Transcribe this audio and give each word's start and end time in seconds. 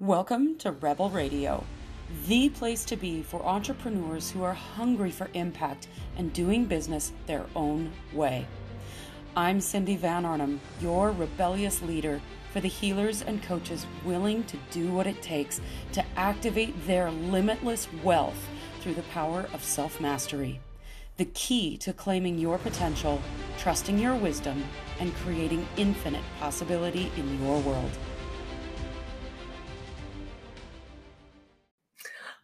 Welcome 0.00 0.58
to 0.58 0.70
Rebel 0.70 1.10
Radio, 1.10 1.64
the 2.28 2.50
place 2.50 2.84
to 2.84 2.96
be 2.96 3.20
for 3.20 3.44
entrepreneurs 3.44 4.30
who 4.30 4.44
are 4.44 4.54
hungry 4.54 5.10
for 5.10 5.28
impact 5.34 5.88
and 6.16 6.32
doing 6.32 6.66
business 6.66 7.10
their 7.26 7.46
own 7.56 7.90
way. 8.12 8.46
I'm 9.34 9.60
Cindy 9.60 9.96
Van 9.96 10.24
Arnhem, 10.24 10.60
your 10.80 11.10
rebellious 11.10 11.82
leader 11.82 12.20
for 12.52 12.60
the 12.60 12.68
healers 12.68 13.22
and 13.22 13.42
coaches 13.42 13.86
willing 14.04 14.44
to 14.44 14.56
do 14.70 14.92
what 14.92 15.08
it 15.08 15.20
takes 15.20 15.60
to 15.94 16.04
activate 16.14 16.86
their 16.86 17.10
limitless 17.10 17.88
wealth 18.04 18.48
through 18.78 18.94
the 18.94 19.02
power 19.02 19.48
of 19.52 19.64
self 19.64 20.00
mastery. 20.00 20.60
The 21.16 21.24
key 21.24 21.76
to 21.78 21.92
claiming 21.92 22.38
your 22.38 22.58
potential, 22.58 23.20
trusting 23.58 23.98
your 23.98 24.14
wisdom, 24.14 24.62
and 25.00 25.12
creating 25.16 25.66
infinite 25.76 26.22
possibility 26.38 27.10
in 27.16 27.44
your 27.44 27.58
world. 27.62 27.90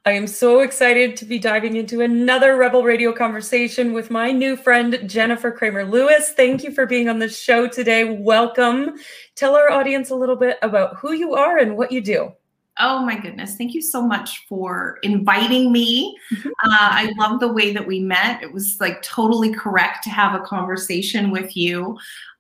I 0.06 0.12
am 0.12 0.26
so 0.26 0.60
excited 0.60 1.16
to 1.16 1.24
be 1.24 1.38
diving 1.38 1.76
into 1.76 2.02
another 2.02 2.56
Rebel 2.56 2.82
Radio 2.82 3.10
conversation 3.10 3.94
with 3.94 4.10
my 4.10 4.30
new 4.32 4.54
friend, 4.54 5.00
Jennifer 5.06 5.50
Kramer 5.50 5.86
Lewis. 5.86 6.34
Thank 6.36 6.62
you 6.62 6.72
for 6.72 6.84
being 6.84 7.08
on 7.08 7.18
the 7.18 7.28
show 7.28 7.66
today. 7.66 8.04
Welcome. 8.04 8.96
Tell 9.34 9.56
our 9.56 9.70
audience 9.70 10.10
a 10.10 10.14
little 10.14 10.36
bit 10.36 10.58
about 10.60 10.96
who 10.96 11.14
you 11.14 11.32
are 11.32 11.56
and 11.56 11.74
what 11.74 11.90
you 11.90 12.02
do. 12.02 12.30
Oh 12.78 12.98
my 12.98 13.18
goodness. 13.18 13.56
Thank 13.56 13.72
you 13.72 13.80
so 13.80 14.06
much 14.06 14.44
for 14.46 14.98
inviting 15.04 15.72
me. 15.72 16.14
Mm-hmm. 16.34 16.48
Uh, 16.48 16.52
I 16.70 17.10
love 17.16 17.40
the 17.40 17.52
way 17.52 17.72
that 17.72 17.86
we 17.86 18.00
met. 18.00 18.42
It 18.42 18.52
was 18.52 18.76
like 18.80 19.00
totally 19.00 19.54
correct 19.54 20.04
to 20.04 20.10
have 20.10 20.38
a 20.38 20.44
conversation 20.44 21.30
with 21.30 21.56
you. 21.56 21.96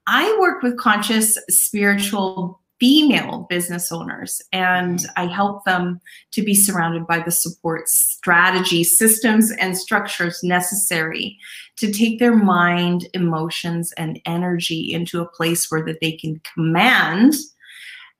I 0.06 0.36
work 0.38 0.62
with 0.62 0.76
conscious 0.76 1.38
spiritual 1.48 2.60
female 2.80 3.46
business 3.48 3.92
owners 3.92 4.42
and 4.52 4.98
mm-hmm. 4.98 5.12
I 5.16 5.26
help 5.26 5.64
them 5.64 6.00
to 6.32 6.42
be 6.42 6.54
surrounded 6.54 7.06
by 7.06 7.20
the 7.20 7.30
support 7.30 7.88
strategy, 7.88 8.84
systems, 8.84 9.52
and 9.52 9.76
structures 9.76 10.42
necessary 10.42 11.38
to 11.76 11.92
take 11.92 12.18
their 12.18 12.36
mind, 12.36 13.08
emotions, 13.14 13.92
and 13.96 14.20
energy 14.26 14.92
into 14.92 15.20
a 15.20 15.28
place 15.28 15.70
where 15.70 15.84
that 15.84 16.00
they 16.00 16.12
can 16.12 16.40
command 16.54 17.34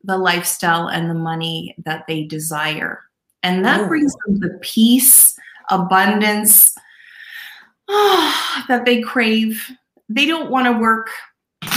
the 0.03 0.19
lifestyle 0.19 0.89
and 0.89 1.11
the 1.11 1.15
money 1.15 1.75
that 1.85 2.05
they 2.07 2.25
desire. 2.25 3.01
And 3.43 3.65
that 3.65 3.83
oh. 3.83 3.89
brings 3.89 4.15
them 4.27 4.41
the 4.41 4.59
peace, 4.63 5.37
abundance 5.71 6.75
oh, 7.89 8.65
that 8.69 8.85
they 8.85 9.01
crave. 9.01 9.71
They 10.09 10.27
don't 10.27 10.51
want 10.51 10.67
to 10.67 10.79
work 10.79 11.11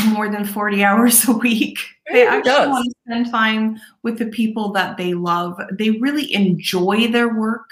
more 0.06 0.30
than 0.30 0.46
40 0.46 0.84
hours 0.84 1.28
a 1.28 1.34
week. 1.34 1.80
They 2.12 2.26
actually 2.26 2.52
does. 2.52 2.70
want 2.70 2.86
to 2.86 2.94
spend 3.06 3.32
time 3.32 3.80
with 4.04 4.18
the 4.18 4.28
people 4.28 4.72
that 4.74 4.98
they 4.98 5.14
love. 5.14 5.60
They 5.78 5.92
really 5.92 6.34
enjoy 6.34 7.08
their 7.12 7.36
work. 7.36 7.70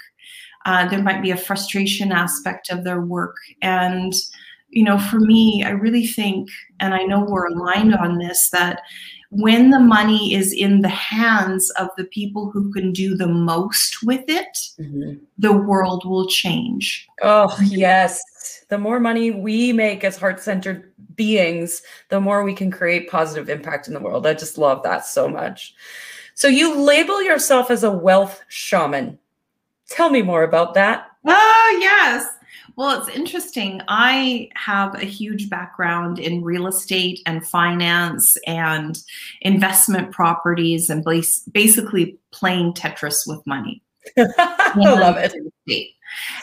Uh, 0.66 0.88
there 0.88 1.02
might 1.02 1.22
be 1.22 1.30
a 1.30 1.36
frustration 1.36 2.12
aspect 2.12 2.70
of 2.70 2.84
their 2.84 3.00
work. 3.00 3.36
And, 3.62 4.12
you 4.68 4.82
know, 4.82 4.98
for 4.98 5.20
me, 5.20 5.62
I 5.64 5.70
really 5.70 6.06
think, 6.06 6.48
and 6.80 6.92
I 6.92 7.04
know 7.04 7.24
we're 7.24 7.46
aligned 7.46 7.94
on 7.94 8.18
this, 8.18 8.50
that 8.50 8.82
when 9.30 9.70
the 9.70 9.80
money 9.80 10.34
is 10.34 10.52
in 10.52 10.82
the 10.82 10.88
hands 10.88 11.70
of 11.70 11.88
the 11.96 12.04
people 12.04 12.50
who 12.50 12.72
can 12.72 12.92
do 12.92 13.16
the 13.16 13.26
most 13.26 14.02
with 14.02 14.24
it, 14.28 14.56
mm-hmm. 14.78 15.14
the 15.38 15.52
world 15.52 16.04
will 16.04 16.26
change. 16.28 17.06
Oh, 17.22 17.56
yes. 17.62 18.22
The 18.68 18.78
more 18.78 19.00
money 19.00 19.30
we 19.30 19.72
make 19.72 20.04
as 20.04 20.16
heart 20.16 20.40
centered 20.40 20.92
beings, 21.14 21.82
the 22.08 22.20
more 22.20 22.44
we 22.44 22.54
can 22.54 22.70
create 22.70 23.10
positive 23.10 23.48
impact 23.48 23.88
in 23.88 23.94
the 23.94 24.00
world. 24.00 24.26
I 24.26 24.34
just 24.34 24.58
love 24.58 24.82
that 24.84 25.06
so 25.06 25.28
much. 25.28 25.74
So, 26.34 26.48
you 26.48 26.78
label 26.78 27.22
yourself 27.22 27.70
as 27.70 27.82
a 27.82 27.90
wealth 27.90 28.42
shaman. 28.48 29.18
Tell 29.88 30.10
me 30.10 30.22
more 30.22 30.42
about 30.42 30.74
that. 30.74 31.06
Oh, 31.24 31.78
yes. 31.80 32.26
Well, 32.76 33.00
it's 33.00 33.16
interesting. 33.16 33.80
I 33.88 34.50
have 34.54 34.94
a 34.94 35.06
huge 35.06 35.48
background 35.48 36.18
in 36.18 36.44
real 36.44 36.66
estate 36.66 37.20
and 37.24 37.46
finance 37.46 38.36
and 38.46 38.98
investment 39.40 40.12
properties 40.12 40.90
and 40.90 41.02
basically 41.52 42.18
playing 42.32 42.74
Tetris 42.74 43.26
with 43.26 43.40
money. 43.46 43.82
I 44.18 44.72
love 44.76 45.16
it. 45.16 45.34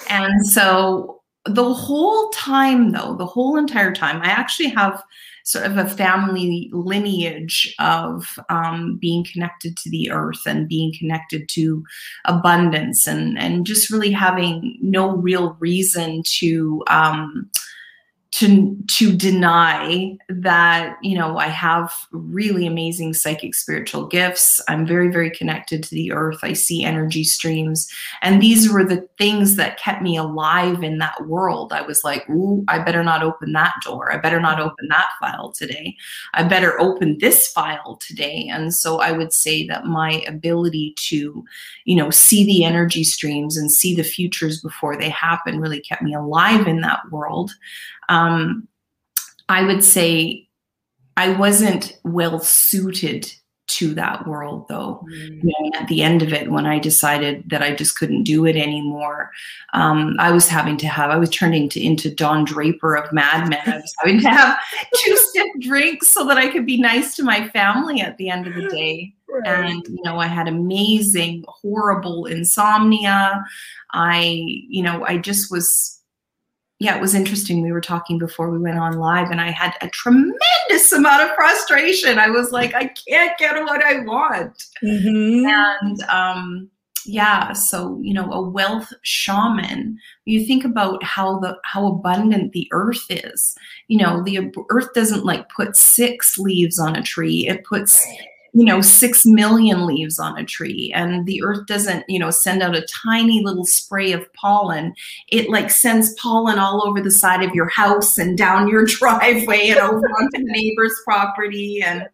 And 0.10 0.46
so 0.46 1.23
the 1.46 1.74
whole 1.74 2.30
time, 2.30 2.92
though, 2.92 3.16
the 3.16 3.26
whole 3.26 3.58
entire 3.58 3.94
time, 3.94 4.22
I 4.22 4.28
actually 4.28 4.70
have 4.70 5.04
sort 5.44 5.66
of 5.66 5.78
a 5.78 5.90
family 5.90 6.70
lineage 6.72 7.76
of 7.80 8.26
um, 8.50 8.98
being 8.98 9.26
connected 9.26 9.76
to 9.78 9.90
the 9.90 10.10
earth 10.10 10.42
and 10.46 10.70
being 10.70 10.94
connected 10.98 11.50
to 11.50 11.84
abundance 12.26 13.06
and 13.08 13.38
and 13.38 13.66
just 13.66 13.90
really 13.90 14.12
having 14.12 14.78
no 14.82 15.18
real 15.18 15.58
reason 15.60 16.24
to 16.24 16.82
um, 16.88 17.50
to 18.34 18.76
to 18.88 19.16
deny 19.16 20.18
that 20.28 20.98
you 21.04 21.16
know 21.16 21.38
i 21.38 21.46
have 21.46 21.94
really 22.12 22.66
amazing 22.66 23.14
psychic 23.14 23.54
spiritual 23.54 24.08
gifts. 24.08 24.60
I'm 24.68 24.88
very 24.88 25.10
very 25.12 25.30
connected 25.30 25.84
to 25.84 25.90
the 25.92 26.12
earth. 26.12 26.40
I 26.42 26.54
see 26.54 26.84
energy 26.84 27.24
streams. 27.24 27.88
And 28.24 28.42
these 28.42 28.72
were 28.72 28.84
the 28.84 29.08
things 29.20 29.56
that 29.58 29.78
kept 29.78 30.02
me 30.02 30.18
alive 30.18 30.82
in 30.82 30.98
that 30.98 31.28
world. 31.28 31.74
I 31.74 31.84
was 31.84 32.04
like 32.04 32.28
ooh 32.28 32.64
i 32.68 32.80
better 32.80 33.04
not 33.04 33.22
open 33.22 33.54
that 33.54 33.76
door. 33.84 34.12
I 34.12 34.18
better 34.18 34.40
not 34.40 34.60
open 34.60 34.88
that 34.90 35.10
file 35.20 35.52
today. 35.52 35.96
I 36.34 36.42
better 36.44 36.80
open 36.82 37.20
this 37.20 37.48
file 37.50 37.98
today. 37.98 38.50
And 38.52 38.74
so 38.74 39.00
i 39.00 39.12
would 39.12 39.32
say 39.32 39.68
that 39.68 39.86
my 39.86 40.24
ability 40.28 40.96
to 41.10 41.46
you 41.86 41.96
know 41.96 42.10
see 42.10 42.46
the 42.46 42.64
energy 42.64 43.04
streams 43.04 43.58
and 43.58 43.72
see 43.72 43.94
the 43.94 44.04
futures 44.04 44.60
before 44.60 44.98
they 44.98 45.10
happen 45.10 45.60
really 45.60 45.82
kept 45.82 46.02
me 46.02 46.16
alive 46.16 46.68
in 46.68 46.82
that 46.82 47.02
world. 47.12 47.52
um, 48.10 48.23
I 49.50 49.64
would 49.64 49.84
say 49.84 50.48
I 51.18 51.30
wasn't 51.30 51.98
well 52.04 52.40
suited 52.40 53.32
to 53.66 53.94
that 53.94 54.28
world 54.28 54.68
though 54.68 55.04
mm. 55.10 55.42
you 55.42 55.54
know, 55.62 55.80
at 55.80 55.88
the 55.88 56.02
end 56.02 56.22
of 56.22 56.34
it 56.34 56.52
when 56.52 56.66
i 56.66 56.78
decided 56.78 57.50
that 57.50 57.62
i 57.62 57.74
just 57.74 57.98
couldn't 57.98 58.24
do 58.24 58.46
it 58.46 58.58
anymore 58.58 59.32
um, 59.74 60.16
i 60.20 60.32
was 60.32 60.50
having 60.50 60.76
to 60.76 60.88
have 60.88 61.10
i 61.10 61.16
was 61.16 61.30
turning 61.30 61.70
to, 61.70 61.82
into 61.82 62.14
don 62.14 62.44
draper 62.44 62.96
of 62.96 63.12
mad 63.14 63.50
men 63.50 63.62
i 63.66 63.78
was 63.78 63.94
having 64.00 64.20
to 64.20 64.30
have 64.30 64.58
two 64.96 65.16
stiff 65.16 65.48
drinks 65.62 66.10
so 66.10 66.26
that 66.28 66.38
i 66.38 66.50
could 66.50 66.66
be 66.66 66.80
nice 66.80 67.16
to 67.16 67.24
my 67.24 67.48
family 67.50 68.02
at 68.02 68.18
the 68.18 68.30
end 68.30 68.48
of 68.48 68.54
the 68.54 68.68
day 68.68 69.14
right. 69.30 69.48
and 69.48 69.88
you 69.88 70.04
know 70.04 70.18
i 70.18 70.28
had 70.28 70.48
amazing 70.50 71.44
horrible 71.48 72.26
insomnia 72.26 73.44
i 73.92 74.44
you 74.68 74.84
know 74.84 75.06
i 75.06 75.18
just 75.18 75.50
was 75.50 76.03
yeah, 76.84 76.98
it 76.98 77.02
was 77.02 77.16
interesting. 77.16 77.62
We 77.62 77.72
were 77.72 77.80
talking 77.80 78.18
before 78.18 78.50
we 78.52 78.58
went 78.58 78.78
on 78.78 79.00
live, 79.00 79.32
and 79.32 79.40
I 79.40 79.52
had 79.52 79.74
a 79.80 79.88
tremendous 79.88 80.92
amount 80.92 81.24
of 81.24 81.34
frustration. 81.34 82.20
I 82.20 82.30
was 82.30 82.52
like, 82.52 82.76
I 82.76 82.92
can't 83.08 83.38
get 83.38 83.56
what 83.64 83.82
I 83.82 84.02
want. 84.02 84.66
Mm-hmm. 84.84 85.46
And 85.48 86.02
um, 86.10 86.70
yeah, 87.06 87.54
so 87.54 87.98
you 88.02 88.14
know, 88.14 88.30
a 88.34 88.42
wealth 88.42 88.92
shaman. 89.04 89.98
You 90.26 90.46
think 90.46 90.66
about 90.66 91.02
how 91.06 91.40
the 91.40 91.58
how 91.64 91.88
abundant 91.88 92.52
the 92.52 92.68
earth 92.74 93.06
is. 93.10 93.56
You 93.88 94.00
know, 94.00 94.22
the 94.22 94.52
earth 94.70 94.94
doesn't 94.94 95.24
like 95.24 95.48
put 95.48 95.78
six 95.78 96.38
leaves 96.38 96.80
on 96.80 96.98
a 96.98 97.02
tree; 97.02 97.48
it 97.48 97.64
puts 97.64 98.06
you 98.54 98.66
know, 98.66 98.82
six 98.82 99.26
million 99.26 99.88
leaves 99.88 100.20
on 100.20 100.38
a 100.38 100.46
tree 100.46 100.92
and 100.96 101.26
the 101.26 101.44
earth 101.44 101.66
doesn't, 101.66 102.06
you 102.08 102.20
know, 102.20 102.30
send 102.30 102.62
out 102.62 102.76
a 102.76 102.86
tiny 103.04 103.44
little 103.44 103.66
spray 103.66 104.12
of 104.12 104.32
pollen. 104.34 104.94
It 105.30 105.50
like 105.50 105.72
sends 105.72 106.14
pollen 106.16 106.60
all 106.60 106.88
over 106.88 107.02
the 107.02 107.10
side 107.10 107.42
of 107.42 107.56
your 107.56 107.70
house 107.70 108.20
and 108.20 108.38
down 108.38 108.70
your 108.70 108.86
driveway 108.86 109.70
and 109.70 109.80
over 109.80 110.06
onto 110.06 110.38
the 110.38 110.52
neighbor's 110.52 110.94
property. 111.04 111.82
And, 111.82 112.08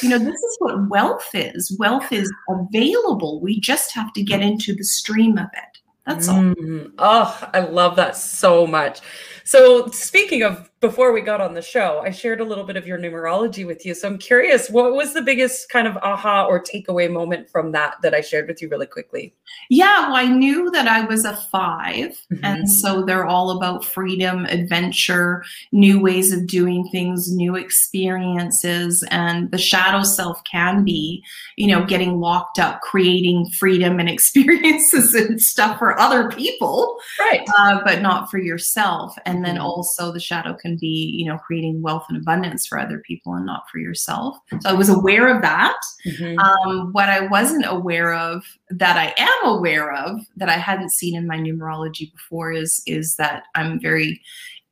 you 0.00 0.08
know, 0.08 0.18
this 0.18 0.34
is 0.34 0.56
what 0.60 0.88
wealth 0.88 1.28
is. 1.34 1.76
Wealth 1.78 2.10
is 2.10 2.32
available. 2.48 3.40
We 3.42 3.60
just 3.60 3.92
have 3.92 4.14
to 4.14 4.22
get 4.22 4.40
into 4.40 4.74
the 4.74 4.84
stream 4.84 5.36
of 5.36 5.48
it. 5.52 5.78
That's 6.06 6.26
all. 6.26 6.40
Mm, 6.40 6.92
oh, 6.98 7.50
I 7.52 7.60
love 7.60 7.96
that 7.96 8.16
so 8.16 8.66
much. 8.66 9.00
So, 9.44 9.86
speaking 9.88 10.42
of 10.42 10.71
before 10.82 11.12
we 11.12 11.20
got 11.20 11.40
on 11.40 11.54
the 11.54 11.62
show, 11.62 12.02
I 12.04 12.10
shared 12.10 12.40
a 12.40 12.44
little 12.44 12.64
bit 12.64 12.76
of 12.76 12.88
your 12.88 12.98
numerology 12.98 13.64
with 13.64 13.86
you. 13.86 13.94
So, 13.94 14.08
I'm 14.08 14.18
curious, 14.18 14.68
what 14.68 14.92
was 14.92 15.14
the 15.14 15.22
biggest 15.22 15.68
kind 15.70 15.86
of 15.86 15.96
aha 15.98 16.44
or 16.46 16.62
takeaway 16.62 17.10
moment 17.10 17.48
from 17.48 17.70
that 17.72 17.94
that 18.02 18.14
I 18.14 18.20
shared 18.20 18.48
with 18.48 18.60
you 18.60 18.68
really 18.68 18.86
quickly? 18.86 19.32
Yeah, 19.70 20.08
well, 20.08 20.16
I 20.16 20.26
knew 20.26 20.70
that 20.72 20.88
I 20.88 21.04
was 21.04 21.24
a 21.24 21.36
5 21.36 21.94
mm-hmm. 21.94 22.44
And 22.44 22.68
so 22.68 23.04
they're 23.04 23.26
all 23.26 23.50
about 23.50 23.84
freedom, 23.84 24.44
adventure, 24.46 25.44
new 25.70 26.00
ways 26.00 26.32
of 26.32 26.48
doing 26.48 26.88
things, 26.90 27.32
new 27.32 27.54
experiences. 27.54 29.04
And 29.10 29.50
the 29.52 29.58
shadow 29.58 30.02
self 30.02 30.42
can 30.44 30.84
be, 30.84 31.22
you 31.56 31.68
know, 31.68 31.84
getting 31.84 32.18
locked 32.18 32.58
up, 32.58 32.80
creating 32.80 33.50
freedom 33.50 34.00
and 34.00 34.08
experiences 34.10 35.14
and 35.14 35.40
stuff 35.40 35.78
for 35.78 35.98
other 35.98 36.28
people, 36.28 36.98
right? 37.20 37.46
Uh, 37.56 37.80
but 37.84 38.02
not 38.02 38.30
for 38.32 38.38
yourself. 38.38 39.16
And 39.24 39.44
then 39.44 39.54
mm-hmm. 39.54 39.64
also 39.64 40.10
the 40.10 40.20
shadow 40.20 40.54
can 40.54 40.71
and 40.72 40.80
be 40.80 41.14
you 41.16 41.26
know 41.26 41.38
creating 41.38 41.82
wealth 41.82 42.06
and 42.08 42.18
abundance 42.18 42.66
for 42.66 42.78
other 42.78 42.98
people 42.98 43.34
and 43.34 43.46
not 43.46 43.64
for 43.70 43.78
yourself. 43.78 44.36
So 44.60 44.70
i 44.70 44.72
was 44.72 44.88
aware 44.88 45.34
of 45.34 45.42
that. 45.42 45.76
Mm-hmm. 46.06 46.38
um, 46.38 46.92
what 46.92 47.08
i 47.08 47.26
wasn't 47.28 47.64
aware 47.66 48.12
of 48.12 48.42
that 48.70 48.96
i 48.96 49.14
am 49.18 49.56
aware 49.56 49.92
of 49.92 50.20
that 50.36 50.48
i 50.48 50.56
hadn't 50.56 50.90
seen 50.90 51.14
in 51.14 51.28
my 51.28 51.36
numerology 51.36 52.10
before 52.12 52.50
is 52.50 52.82
is 52.86 53.14
that 53.16 53.44
i'm 53.54 53.80
very 53.80 54.20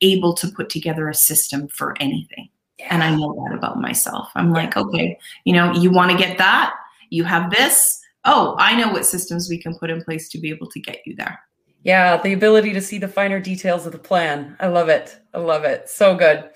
able 0.01 0.33
to 0.33 0.47
put 0.49 0.69
together 0.69 1.07
a 1.07 1.13
system 1.13 1.67
for 1.69 1.95
anything. 2.01 2.49
Yeah. 2.79 2.87
and 2.89 3.03
i 3.03 3.15
know 3.15 3.33
that 3.43 3.55
about 3.55 3.79
myself. 3.79 4.29
I'm 4.35 4.47
yeah. 4.47 4.61
like 4.61 4.77
okay 4.77 5.17
you 5.45 5.53
know 5.53 5.71
you 5.73 5.91
want 5.91 6.11
to 6.11 6.17
get 6.17 6.37
that? 6.37 6.73
You 7.09 7.23
have 7.25 7.51
this? 7.51 7.99
Oh 8.25 8.55
i 8.59 8.75
know 8.75 8.91
what 8.91 9.05
systems 9.05 9.49
we 9.49 9.57
can 9.57 9.77
put 9.77 9.89
in 9.89 10.03
place 10.03 10.29
to 10.29 10.39
be 10.39 10.49
able 10.49 10.67
to 10.69 10.79
get 10.79 10.99
you 11.05 11.15
there 11.15 11.39
yeah, 11.83 12.21
the 12.21 12.33
ability 12.33 12.73
to 12.73 12.81
see 12.81 12.97
the 12.97 13.07
finer 13.07 13.39
details 13.39 13.85
of 13.85 13.91
the 13.91 13.97
plan. 13.97 14.55
I 14.59 14.67
love 14.67 14.89
it. 14.89 15.19
I 15.33 15.39
love 15.39 15.63
it. 15.63 15.89
So 15.89 16.15
good. 16.15 16.49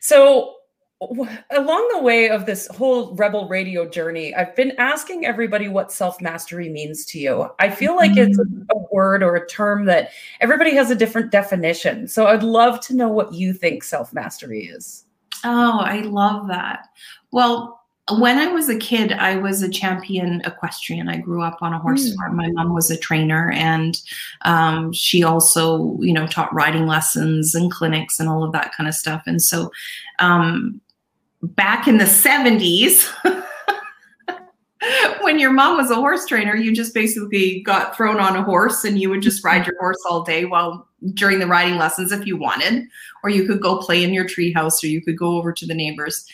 So, 0.00 0.54
along 1.00 1.90
the 1.92 2.00
way 2.00 2.30
of 2.30 2.46
this 2.46 2.66
whole 2.68 3.14
rebel 3.16 3.48
radio 3.48 3.86
journey, 3.86 4.34
I've 4.34 4.56
been 4.56 4.72
asking 4.78 5.26
everybody 5.26 5.68
what 5.68 5.92
self 5.92 6.20
mastery 6.20 6.68
means 6.68 7.04
to 7.06 7.18
you. 7.18 7.48
I 7.58 7.70
feel 7.70 7.94
like 7.96 8.16
it's 8.16 8.38
a, 8.38 8.44
mm. 8.44 8.66
a 8.72 8.78
word 8.92 9.22
or 9.22 9.36
a 9.36 9.46
term 9.46 9.84
that 9.86 10.10
everybody 10.40 10.74
has 10.74 10.90
a 10.90 10.96
different 10.96 11.30
definition. 11.30 12.08
So, 12.08 12.26
I'd 12.26 12.42
love 12.42 12.80
to 12.86 12.94
know 12.94 13.08
what 13.08 13.32
you 13.32 13.52
think 13.52 13.84
self 13.84 14.12
mastery 14.12 14.66
is. 14.66 15.04
Oh, 15.44 15.78
I 15.80 16.00
love 16.00 16.48
that. 16.48 16.88
Well, 17.30 17.85
when 18.12 18.38
I 18.38 18.46
was 18.46 18.68
a 18.68 18.78
kid, 18.78 19.12
I 19.12 19.36
was 19.36 19.62
a 19.62 19.68
champion 19.68 20.40
equestrian. 20.44 21.08
I 21.08 21.16
grew 21.16 21.42
up 21.42 21.58
on 21.60 21.72
a 21.72 21.78
horse 21.78 22.08
mm. 22.08 22.16
farm. 22.16 22.36
My 22.36 22.50
mom 22.52 22.72
was 22.72 22.88
a 22.90 22.96
trainer, 22.96 23.50
and 23.50 24.00
um, 24.42 24.92
she 24.92 25.24
also, 25.24 25.98
you 26.00 26.12
know, 26.12 26.26
taught 26.28 26.54
riding 26.54 26.86
lessons 26.86 27.54
and 27.54 27.70
clinics 27.70 28.20
and 28.20 28.28
all 28.28 28.44
of 28.44 28.52
that 28.52 28.72
kind 28.76 28.88
of 28.88 28.94
stuff. 28.94 29.22
And 29.26 29.42
so, 29.42 29.72
um, 30.20 30.80
back 31.42 31.88
in 31.88 31.98
the 31.98 32.06
seventies. 32.06 33.10
when 35.22 35.40
your 35.40 35.52
mom 35.52 35.76
was 35.76 35.90
a 35.90 35.96
horse 35.96 36.26
trainer, 36.26 36.54
you 36.54 36.72
just 36.72 36.94
basically 36.94 37.60
got 37.62 37.96
thrown 37.96 38.20
on 38.20 38.36
a 38.36 38.42
horse 38.42 38.84
and 38.84 39.00
you 39.00 39.10
would 39.10 39.22
just 39.22 39.42
ride 39.42 39.66
your 39.66 39.76
horse 39.80 39.98
all 40.08 40.22
day 40.22 40.44
while 40.44 40.86
during 41.14 41.40
the 41.40 41.46
riding 41.46 41.76
lessons 41.76 42.12
if 42.12 42.24
you 42.24 42.36
wanted, 42.36 42.84
or 43.24 43.30
you 43.30 43.46
could 43.46 43.60
go 43.60 43.78
play 43.78 44.04
in 44.04 44.14
your 44.14 44.24
treehouse 44.24 44.82
or 44.84 44.86
you 44.86 45.02
could 45.02 45.18
go 45.18 45.36
over 45.36 45.52
to 45.52 45.66
the 45.66 45.74
neighbors. 45.74 46.24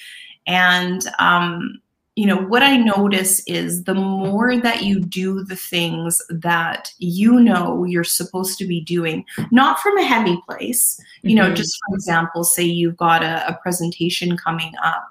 And, 0.46 1.02
um, 1.18 1.80
you 2.14 2.26
know, 2.26 2.36
what 2.36 2.62
I 2.62 2.76
notice 2.76 3.42
is 3.46 3.84
the 3.84 3.94
more 3.94 4.60
that 4.60 4.82
you 4.82 5.00
do 5.00 5.44
the 5.44 5.56
things 5.56 6.20
that 6.28 6.92
you 6.98 7.40
know 7.40 7.84
you're 7.84 8.04
supposed 8.04 8.58
to 8.58 8.66
be 8.66 8.82
doing, 8.82 9.24
not 9.50 9.80
from 9.80 9.96
a 9.96 10.04
heavy 10.04 10.38
place, 10.46 11.00
you 11.22 11.30
mm-hmm. 11.30 11.48
know, 11.48 11.54
just 11.54 11.78
for 11.88 11.94
example, 11.94 12.44
say 12.44 12.64
you've 12.64 12.98
got 12.98 13.22
a, 13.22 13.48
a 13.48 13.58
presentation 13.62 14.36
coming 14.36 14.72
up. 14.84 15.08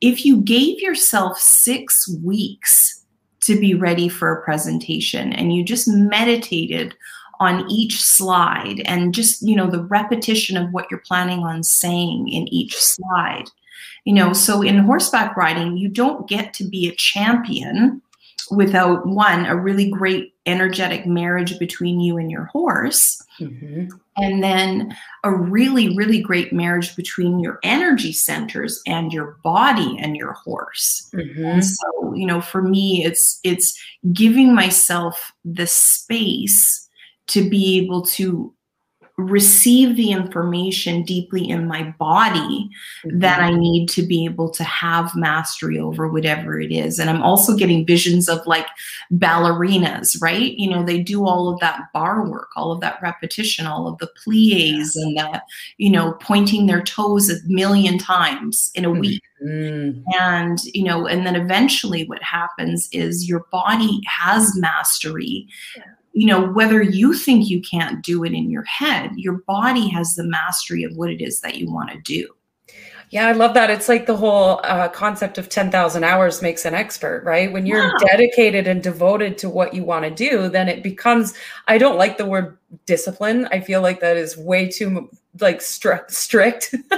If 0.00 0.24
you 0.24 0.40
gave 0.40 0.78
yourself 0.80 1.38
six 1.38 2.08
weeks 2.22 3.04
to 3.42 3.58
be 3.58 3.74
ready 3.74 4.08
for 4.08 4.32
a 4.32 4.42
presentation 4.42 5.32
and 5.32 5.54
you 5.54 5.64
just 5.64 5.88
meditated 5.88 6.94
on 7.38 7.70
each 7.70 8.00
slide 8.00 8.80
and 8.86 9.14
just 9.14 9.42
you 9.42 9.54
know 9.54 9.70
the 9.70 9.84
repetition 9.84 10.56
of 10.56 10.72
what 10.72 10.86
you're 10.90 11.02
planning 11.06 11.40
on 11.40 11.62
saying 11.62 12.28
in 12.28 12.48
each 12.48 12.76
slide 12.76 13.44
you 14.04 14.12
know 14.12 14.32
so 14.32 14.62
in 14.62 14.78
horseback 14.78 15.36
riding 15.36 15.76
you 15.76 15.88
don't 15.88 16.28
get 16.28 16.52
to 16.54 16.64
be 16.64 16.88
a 16.88 16.94
champion 16.96 18.00
without 18.50 19.06
one 19.06 19.44
a 19.46 19.56
really 19.56 19.90
great 19.90 20.34
energetic 20.46 21.06
marriage 21.06 21.58
between 21.58 21.98
you 21.98 22.16
and 22.16 22.30
your 22.30 22.44
horse 22.44 23.20
mm-hmm. 23.40 23.86
and 24.16 24.42
then 24.42 24.96
a 25.24 25.34
really 25.34 25.96
really 25.96 26.20
great 26.20 26.52
marriage 26.52 26.94
between 26.94 27.40
your 27.40 27.58
energy 27.64 28.12
centers 28.12 28.80
and 28.86 29.12
your 29.12 29.36
body 29.42 29.98
and 30.00 30.16
your 30.16 30.32
horse 30.32 31.10
mm-hmm. 31.12 31.60
so 31.60 32.14
you 32.14 32.26
know 32.26 32.40
for 32.40 32.62
me 32.62 33.04
it's 33.04 33.40
it's 33.42 33.76
giving 34.12 34.54
myself 34.54 35.32
the 35.44 35.66
space 35.66 36.88
to 37.26 37.48
be 37.48 37.78
able 37.78 38.02
to 38.02 38.54
receive 39.18 39.96
the 39.96 40.10
information 40.10 41.02
deeply 41.02 41.48
in 41.48 41.66
my 41.66 41.84
body 41.98 42.68
mm-hmm. 43.04 43.18
that 43.20 43.40
I 43.40 43.50
need 43.50 43.88
to 43.90 44.02
be 44.02 44.26
able 44.26 44.50
to 44.50 44.64
have 44.64 45.16
mastery 45.16 45.78
over 45.78 46.06
whatever 46.08 46.60
it 46.60 46.70
is. 46.70 46.98
And 46.98 47.08
I'm 47.08 47.22
also 47.22 47.56
getting 47.56 47.86
visions 47.86 48.28
of 48.28 48.46
like 48.46 48.66
ballerinas, 49.10 50.20
right? 50.20 50.52
You 50.52 50.68
know, 50.68 50.84
they 50.84 51.02
do 51.02 51.26
all 51.26 51.48
of 51.48 51.60
that 51.60 51.84
bar 51.94 52.28
work, 52.28 52.50
all 52.56 52.72
of 52.72 52.80
that 52.82 53.00
repetition, 53.00 53.66
all 53.66 53.88
of 53.88 53.96
the 53.98 54.10
plies 54.22 54.94
and 54.96 55.16
the, 55.16 55.42
you 55.78 55.90
know, 55.90 56.12
pointing 56.20 56.66
their 56.66 56.82
toes 56.82 57.30
a 57.30 57.36
million 57.46 57.96
times 57.96 58.70
in 58.74 58.84
a 58.84 58.90
week. 58.90 59.22
Mm-hmm. 59.42 60.02
And, 60.20 60.62
you 60.66 60.84
know, 60.84 61.06
and 61.06 61.26
then 61.26 61.36
eventually 61.36 62.06
what 62.06 62.22
happens 62.22 62.88
is 62.92 63.26
your 63.28 63.46
body 63.50 64.00
has 64.06 64.54
mastery 64.56 65.46
yeah 65.76 65.95
you 66.16 66.26
know, 66.26 66.46
whether 66.52 66.80
you 66.82 67.12
think 67.12 67.50
you 67.50 67.60
can't 67.60 68.02
do 68.02 68.24
it 68.24 68.32
in 68.32 68.50
your 68.50 68.64
head, 68.64 69.10
your 69.16 69.42
body 69.46 69.86
has 69.90 70.14
the 70.14 70.24
mastery 70.24 70.82
of 70.82 70.96
what 70.96 71.10
it 71.10 71.20
is 71.20 71.40
that 71.40 71.56
you 71.56 71.70
want 71.70 71.90
to 71.90 71.98
do. 71.98 72.26
Yeah, 73.10 73.28
I 73.28 73.32
love 73.32 73.52
that. 73.52 73.68
It's 73.68 73.86
like 73.86 74.06
the 74.06 74.16
whole 74.16 74.60
uh, 74.64 74.88
concept 74.88 75.36
of 75.36 75.50
10,000 75.50 76.04
hours 76.04 76.40
makes 76.40 76.64
an 76.64 76.72
expert, 76.72 77.22
right? 77.22 77.52
When 77.52 77.66
you're 77.66 77.84
yeah. 77.84 77.92
dedicated 78.00 78.66
and 78.66 78.82
devoted 78.82 79.36
to 79.38 79.50
what 79.50 79.74
you 79.74 79.84
want 79.84 80.04
to 80.04 80.10
do, 80.10 80.48
then 80.48 80.70
it 80.70 80.82
becomes, 80.82 81.34
I 81.68 81.76
don't 81.76 81.98
like 81.98 82.16
the 82.16 82.24
word 82.24 82.56
discipline. 82.86 83.46
I 83.52 83.60
feel 83.60 83.82
like 83.82 84.00
that 84.00 84.16
is 84.16 84.38
way 84.38 84.68
too 84.68 85.10
like 85.38 85.58
stri- 85.58 86.10
strict, 86.10 86.74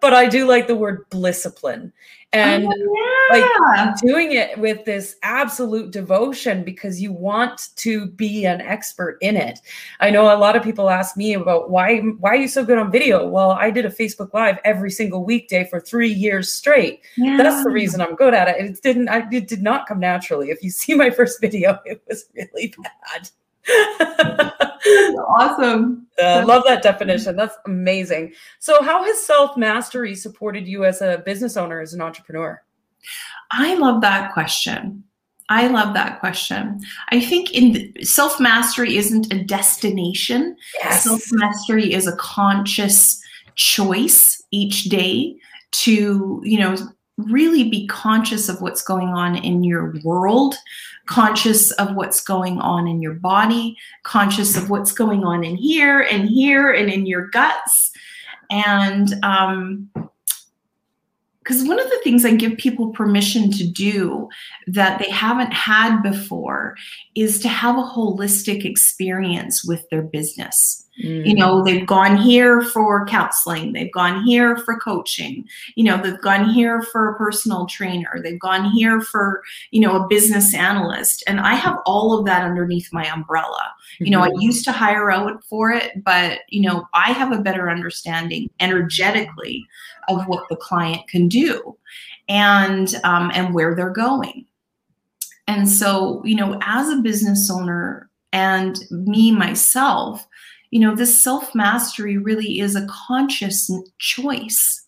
but 0.00 0.14
I 0.14 0.26
do 0.30 0.48
like 0.48 0.66
the 0.66 0.76
word 0.76 1.04
discipline 1.10 1.92
and 2.32 2.66
oh, 2.66 3.34
yeah. 3.34 3.84
like 3.84 3.96
doing 3.96 4.32
it 4.32 4.56
with 4.58 4.84
this 4.84 5.16
absolute 5.22 5.90
devotion 5.90 6.62
because 6.62 7.00
you 7.00 7.12
want 7.12 7.70
to 7.76 8.06
be 8.06 8.46
an 8.46 8.60
expert 8.60 9.18
in 9.20 9.36
it. 9.36 9.60
I 9.98 10.10
know 10.10 10.34
a 10.34 10.38
lot 10.38 10.54
of 10.54 10.62
people 10.62 10.90
ask 10.90 11.16
me 11.16 11.34
about 11.34 11.70
why 11.70 11.98
why 11.98 12.30
are 12.30 12.36
you 12.36 12.48
so 12.48 12.64
good 12.64 12.78
on 12.78 12.92
video? 12.92 13.26
Well, 13.26 13.50
I 13.52 13.70
did 13.70 13.84
a 13.84 13.90
Facebook 13.90 14.32
live 14.32 14.58
every 14.64 14.90
single 14.90 15.24
weekday 15.24 15.64
for 15.68 15.80
3 15.80 16.08
years 16.08 16.52
straight. 16.52 17.00
Yeah. 17.16 17.36
That's 17.36 17.64
the 17.64 17.70
reason 17.70 18.00
I'm 18.00 18.14
good 18.14 18.34
at 18.34 18.48
it. 18.48 18.64
It 18.64 18.82
didn't 18.82 19.08
I, 19.08 19.26
it 19.32 19.48
did 19.48 19.62
not 19.62 19.88
come 19.88 19.98
naturally. 19.98 20.50
If 20.50 20.62
you 20.62 20.70
see 20.70 20.94
my 20.94 21.10
first 21.10 21.40
video, 21.40 21.80
it 21.84 22.02
was 22.08 22.26
really 22.34 22.72
bad 22.78 23.30
awesome. 25.28 26.06
I 26.18 26.40
uh, 26.40 26.46
love 26.46 26.64
that 26.66 26.82
definition. 26.82 27.36
That's 27.36 27.56
amazing. 27.66 28.32
So, 28.58 28.82
how 28.82 29.04
has 29.04 29.20
self 29.20 29.56
mastery 29.56 30.14
supported 30.14 30.66
you 30.66 30.84
as 30.84 31.02
a 31.02 31.22
business 31.24 31.56
owner, 31.56 31.80
as 31.80 31.94
an 31.94 32.00
entrepreneur? 32.00 32.62
I 33.50 33.74
love 33.74 34.00
that 34.02 34.32
question. 34.32 35.04
I 35.48 35.66
love 35.66 35.94
that 35.94 36.20
question. 36.20 36.80
I 37.10 37.20
think 37.20 37.52
in 37.52 37.92
self 38.04 38.38
mastery 38.38 38.96
isn't 38.96 39.32
a 39.32 39.42
destination. 39.42 40.56
Yes. 40.82 41.04
Self 41.04 41.22
mastery 41.32 41.92
is 41.92 42.06
a 42.06 42.16
conscious 42.16 43.20
choice 43.56 44.42
each 44.52 44.84
day 44.84 45.36
to, 45.72 46.40
you 46.44 46.58
know, 46.58 46.76
really 47.28 47.68
be 47.68 47.86
conscious 47.86 48.48
of 48.48 48.60
what's 48.60 48.82
going 48.82 49.08
on 49.08 49.36
in 49.36 49.64
your 49.64 49.94
world, 50.04 50.56
conscious 51.06 51.70
of 51.72 51.94
what's 51.94 52.20
going 52.20 52.60
on 52.60 52.86
in 52.86 53.02
your 53.02 53.14
body, 53.14 53.76
conscious 54.02 54.56
of 54.56 54.70
what's 54.70 54.92
going 54.92 55.24
on 55.24 55.44
in 55.44 55.56
here 55.56 56.00
and 56.00 56.28
here 56.28 56.70
and 56.70 56.90
in 56.90 57.06
your 57.06 57.28
guts. 57.28 57.92
And 58.50 59.14
um, 59.22 59.90
because 61.42 61.66
one 61.66 61.80
of 61.80 61.90
the 61.90 62.00
things 62.04 62.24
I 62.24 62.34
give 62.34 62.58
people 62.58 62.90
permission 62.90 63.50
to 63.52 63.66
do 63.66 64.28
that 64.68 65.00
they 65.00 65.10
haven't 65.10 65.52
had 65.52 66.00
before 66.00 66.76
is 67.16 67.40
to 67.40 67.48
have 67.48 67.76
a 67.76 67.82
holistic 67.82 68.64
experience 68.64 69.64
with 69.64 69.88
their 69.90 70.02
business. 70.02 70.86
Mm. 71.02 71.26
You 71.26 71.34
know, 71.34 71.64
they've 71.64 71.86
gone 71.86 72.16
here 72.16 72.62
for 72.62 73.06
counseling, 73.06 73.72
they've 73.72 73.92
gone 73.92 74.22
here 74.24 74.56
for 74.58 74.78
coaching, 74.78 75.46
you 75.74 75.84
know, 75.84 75.96
they've 75.96 76.20
gone 76.20 76.48
here 76.48 76.82
for 76.82 77.10
a 77.10 77.16
personal 77.16 77.66
trainer, 77.66 78.20
they've 78.22 78.40
gone 78.40 78.70
here 78.70 79.00
for, 79.00 79.42
you 79.70 79.80
know, 79.80 79.96
a 79.96 80.08
business 80.08 80.54
analyst. 80.54 81.24
And 81.26 81.40
I 81.40 81.54
have 81.54 81.78
all 81.86 82.18
of 82.18 82.26
that 82.26 82.44
underneath 82.44 82.92
my 82.92 83.10
umbrella. 83.10 83.72
Mm-hmm. 83.94 84.04
You 84.04 84.10
know, 84.10 84.20
I 84.20 84.28
mm-hmm. 84.28 84.40
used 84.40 84.64
to 84.64 84.72
hire 84.72 85.10
out 85.10 85.42
for 85.44 85.70
it, 85.70 86.04
but, 86.04 86.40
you 86.48 86.62
know, 86.62 86.86
I 86.94 87.12
have 87.12 87.32
a 87.32 87.42
better 87.42 87.70
understanding 87.70 88.50
energetically 88.60 89.66
of 90.08 90.26
what 90.26 90.48
the 90.48 90.56
client 90.56 91.06
can 91.08 91.28
do 91.28 91.76
and 92.28 92.94
um, 93.04 93.30
and 93.34 93.54
where 93.54 93.74
they're 93.74 93.90
going. 93.90 94.46
And 95.46 95.68
so, 95.68 96.22
you 96.24 96.36
know, 96.36 96.58
as 96.62 96.88
a 96.90 97.02
business 97.02 97.50
owner 97.50 98.08
and 98.32 98.78
me 98.90 99.32
myself, 99.32 100.24
you 100.70 100.80
know, 100.80 100.94
this 100.94 101.22
self 101.22 101.54
mastery 101.54 102.16
really 102.16 102.60
is 102.60 102.76
a 102.76 102.86
conscious 102.86 103.70
choice. 103.98 104.86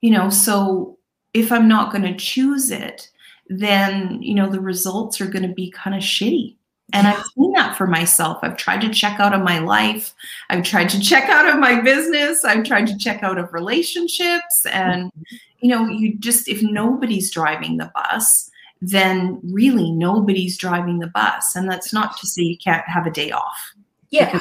You 0.00 0.12
know, 0.12 0.30
so 0.30 0.96
if 1.34 1.50
I'm 1.50 1.68
not 1.68 1.90
going 1.90 2.04
to 2.04 2.16
choose 2.16 2.70
it, 2.70 3.08
then, 3.48 4.22
you 4.22 4.34
know, 4.34 4.48
the 4.48 4.60
results 4.60 5.20
are 5.20 5.26
going 5.26 5.46
to 5.46 5.54
be 5.54 5.70
kind 5.70 5.96
of 5.96 6.02
shitty. 6.02 6.54
And 6.94 7.06
I've 7.06 7.22
seen 7.34 7.52
that 7.52 7.76
for 7.76 7.86
myself. 7.86 8.38
I've 8.42 8.56
tried 8.56 8.80
to 8.80 8.88
check 8.88 9.20
out 9.20 9.34
of 9.34 9.42
my 9.42 9.58
life. 9.58 10.14
I've 10.48 10.64
tried 10.64 10.88
to 10.90 11.00
check 11.02 11.28
out 11.28 11.46
of 11.46 11.58
my 11.58 11.80
business. 11.80 12.44
I've 12.44 12.64
tried 12.64 12.86
to 12.86 12.96
check 12.96 13.22
out 13.22 13.38
of 13.38 13.52
relationships. 13.52 14.64
And, 14.70 15.12
mm-hmm. 15.12 15.36
you 15.60 15.68
know, 15.68 15.86
you 15.86 16.16
just, 16.18 16.48
if 16.48 16.62
nobody's 16.62 17.30
driving 17.30 17.76
the 17.76 17.90
bus, 17.94 18.50
then 18.80 19.40
really 19.42 19.90
nobody's 19.90 20.56
driving 20.56 21.00
the 21.00 21.08
bus. 21.08 21.56
And 21.56 21.68
that's 21.68 21.92
not 21.92 22.16
to 22.18 22.26
say 22.26 22.42
you 22.42 22.56
can't 22.56 22.88
have 22.88 23.06
a 23.06 23.10
day 23.10 23.32
off. 23.32 23.74
Yeah. 24.10 24.40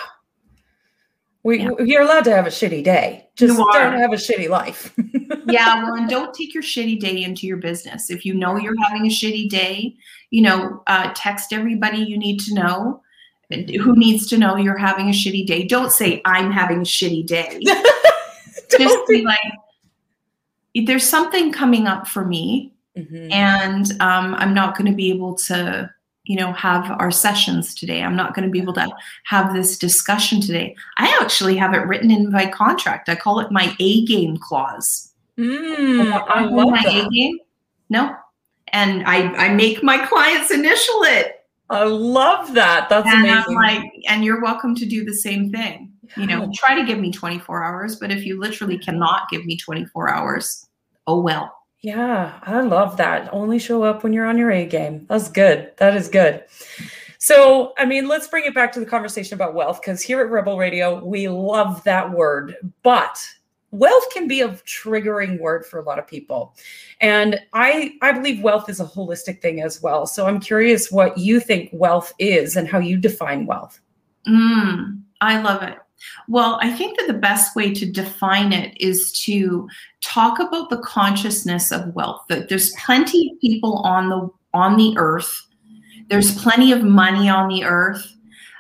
We, 1.48 1.60
yeah. 1.62 1.70
You're 1.80 2.02
allowed 2.02 2.26
to 2.26 2.36
have 2.36 2.46
a 2.46 2.50
shitty 2.50 2.84
day. 2.84 3.30
Just 3.38 3.56
don't 3.56 3.98
have 3.98 4.12
a 4.12 4.18
shitty 4.18 4.50
life. 4.50 4.94
yeah. 5.48 5.82
Well, 5.82 5.94
and 5.94 6.10
don't 6.10 6.34
take 6.34 6.54
your 6.54 6.62
shitty 6.62 7.00
day 7.00 7.24
into 7.24 7.48
your 7.48 7.56
business. 7.56 8.10
If 8.10 8.26
you 8.26 8.34
know 8.34 8.58
you're 8.58 8.76
having 8.84 9.06
a 9.06 9.10
shitty 9.10 9.48
day, 9.48 9.96
you 10.30 10.42
know, 10.42 10.84
uh, 10.88 11.14
text 11.16 11.54
everybody 11.54 12.00
you 12.00 12.18
need 12.18 12.42
to 12.42 12.54
know 12.54 13.02
who 13.50 13.96
needs 13.96 14.28
to 14.28 14.38
know 14.38 14.58
you're 14.58 14.78
having 14.78 15.08
a 15.08 15.14
shitty 15.14 15.48
day. 15.48 15.64
Don't 15.64 15.90
say, 15.90 16.22
I'm 16.26 16.52
having 16.52 16.80
a 16.80 16.82
shitty 16.82 17.26
day. 17.26 17.62
Just 18.78 19.08
be 19.08 19.24
like, 19.24 19.40
there's 20.86 21.08
something 21.08 21.54
coming 21.54 21.88
up 21.88 22.10
for 22.10 22.26
me. 22.26 22.74
Mm-hmm. 22.98 23.32
And 23.32 23.90
um, 24.02 24.36
I'm 24.36 24.54
not 24.54 24.78
going 24.78 24.92
to 24.92 24.98
be 24.98 25.12
able 25.12 25.36
to, 25.36 25.90
you 26.28 26.36
know, 26.36 26.52
have 26.54 26.92
our 27.00 27.10
sessions 27.10 27.74
today. 27.74 28.04
I'm 28.04 28.16
not 28.16 28.36
going 28.36 28.46
to 28.46 28.52
be 28.52 28.62
able 28.62 28.74
to 28.74 28.90
have 29.26 29.54
this 29.54 29.78
discussion 29.78 30.42
today. 30.42 30.76
I 30.98 31.18
actually 31.22 31.56
have 31.56 31.74
it 31.74 31.88
written 31.88 32.12
in 32.12 32.32
my 32.32 32.46
contract. 32.46 33.10
I 33.10 33.16
call 33.16 33.40
it 33.40 33.52
my 33.52 33.76
A 33.80 34.06
game 34.06 34.38
clause. 34.38 35.14
Mm, 35.38 36.12
I 36.28 36.46
love 36.46 36.70
my 36.70 36.84
that. 36.84 37.08
A 37.08 37.10
game. 37.10 37.40
No, 37.90 38.16
and 38.74 39.04
I, 39.06 39.34
I 39.36 39.54
make 39.54 39.82
my 39.82 40.06
clients 40.06 40.52
initial 40.52 41.04
it. 41.04 41.46
I 41.70 41.84
love 41.84 42.54
that. 42.54 42.90
That's 42.90 43.08
and 43.08 43.26
amazing. 43.26 43.44
I'm 43.48 43.54
like, 43.56 43.92
and 44.10 44.24
you're 44.24 44.42
welcome 44.42 44.76
to 44.76 44.86
do 44.86 45.06
the 45.06 45.14
same 45.14 45.52
thing. 45.52 45.94
You 46.16 46.26
know, 46.26 46.50
try 46.54 46.74
to 46.74 46.86
give 46.86 47.00
me 47.00 47.12
24 47.12 47.64
hours, 47.64 47.98
but 47.98 48.12
if 48.12 48.26
you 48.26 48.40
literally 48.40 48.78
cannot 48.78 49.30
give 49.30 49.46
me 49.46 49.58
24 49.58 50.10
hours, 50.10 50.66
oh 51.06 51.20
well. 51.20 51.57
Yeah, 51.88 52.38
I 52.44 52.60
love 52.60 52.98
that. 52.98 53.34
Only 53.34 53.60
show 53.60 53.84
up 53.84 54.04
when 54.04 54.12
you're 54.12 54.26
on 54.26 54.38
your 54.38 54.52
A 54.52 54.66
game. 54.66 55.06
That's 55.08 55.30
good. 55.30 55.72
That 55.78 55.96
is 55.96 56.10
good. 56.10 56.44
So, 57.18 57.72
I 57.78 57.86
mean, 57.86 58.10
let's 58.10 58.28
bring 58.28 58.44
it 58.44 58.54
back 58.54 58.74
to 58.74 58.82
the 58.82 58.86
conversation 58.86 59.36
about 59.36 59.54
wealth 59.54 59.80
because 59.82 60.02
here 60.02 60.20
at 60.20 60.30
Rebel 60.30 60.58
Radio, 60.58 61.02
we 61.02 61.30
love 61.30 61.82
that 61.86 62.12
word. 62.12 62.58
But 62.84 63.26
wealth 63.72 64.04
can 64.12 64.28
be 64.28 64.42
a 64.42 64.50
triggering 64.50 65.40
word 65.40 65.66
for 65.66 65.80
a 65.80 65.84
lot 65.84 66.00
of 66.00 66.08
people 66.08 66.56
and 67.02 67.38
i 67.52 67.92
i 68.02 68.14
believe 68.14 68.42
wealth 68.42 68.70
is 68.70 68.80
a 68.80 68.86
holistic 68.86 69.42
thing 69.42 69.62
as 69.62 69.82
well 69.82 70.08
so 70.08 70.26
i'm 70.26 70.40
curious 70.40 70.90
what 70.90 71.18
you 71.18 71.38
think 71.38 71.70
wealth 71.74 72.14
is 72.18 72.56
and 72.56 72.66
how 72.66 72.80
you 72.80 72.96
define 72.96 73.46
wealth 73.46 73.82
mm, 74.26 74.98
i 75.20 75.42
love 75.42 75.62
it 75.64 75.78
well 76.30 76.58
i 76.62 76.72
think 76.72 76.98
that 76.98 77.08
the 77.08 77.14
best 77.14 77.58
way 77.58 77.74
to 77.74 77.86
define 77.86 78.54
it 78.54 78.74
is 78.80 79.12
to 79.12 79.68
talk 80.08 80.40
about 80.40 80.70
the 80.70 80.78
consciousness 80.78 81.72
of 81.72 81.94
wealth 81.94 82.22
that 82.30 82.50
there's 82.50 82.74
plenty 82.76 83.32
of 83.32 83.42
people 83.42 83.78
on 83.80 84.10
the 84.10 84.30
on 84.54 84.78
the 84.78 84.94
earth 84.98 85.44
there's 86.10 86.42
plenty 86.42 86.72
of 86.72 86.84
money 86.84 87.30
on 87.30 87.48
the 87.50 87.64
earth 87.64 88.14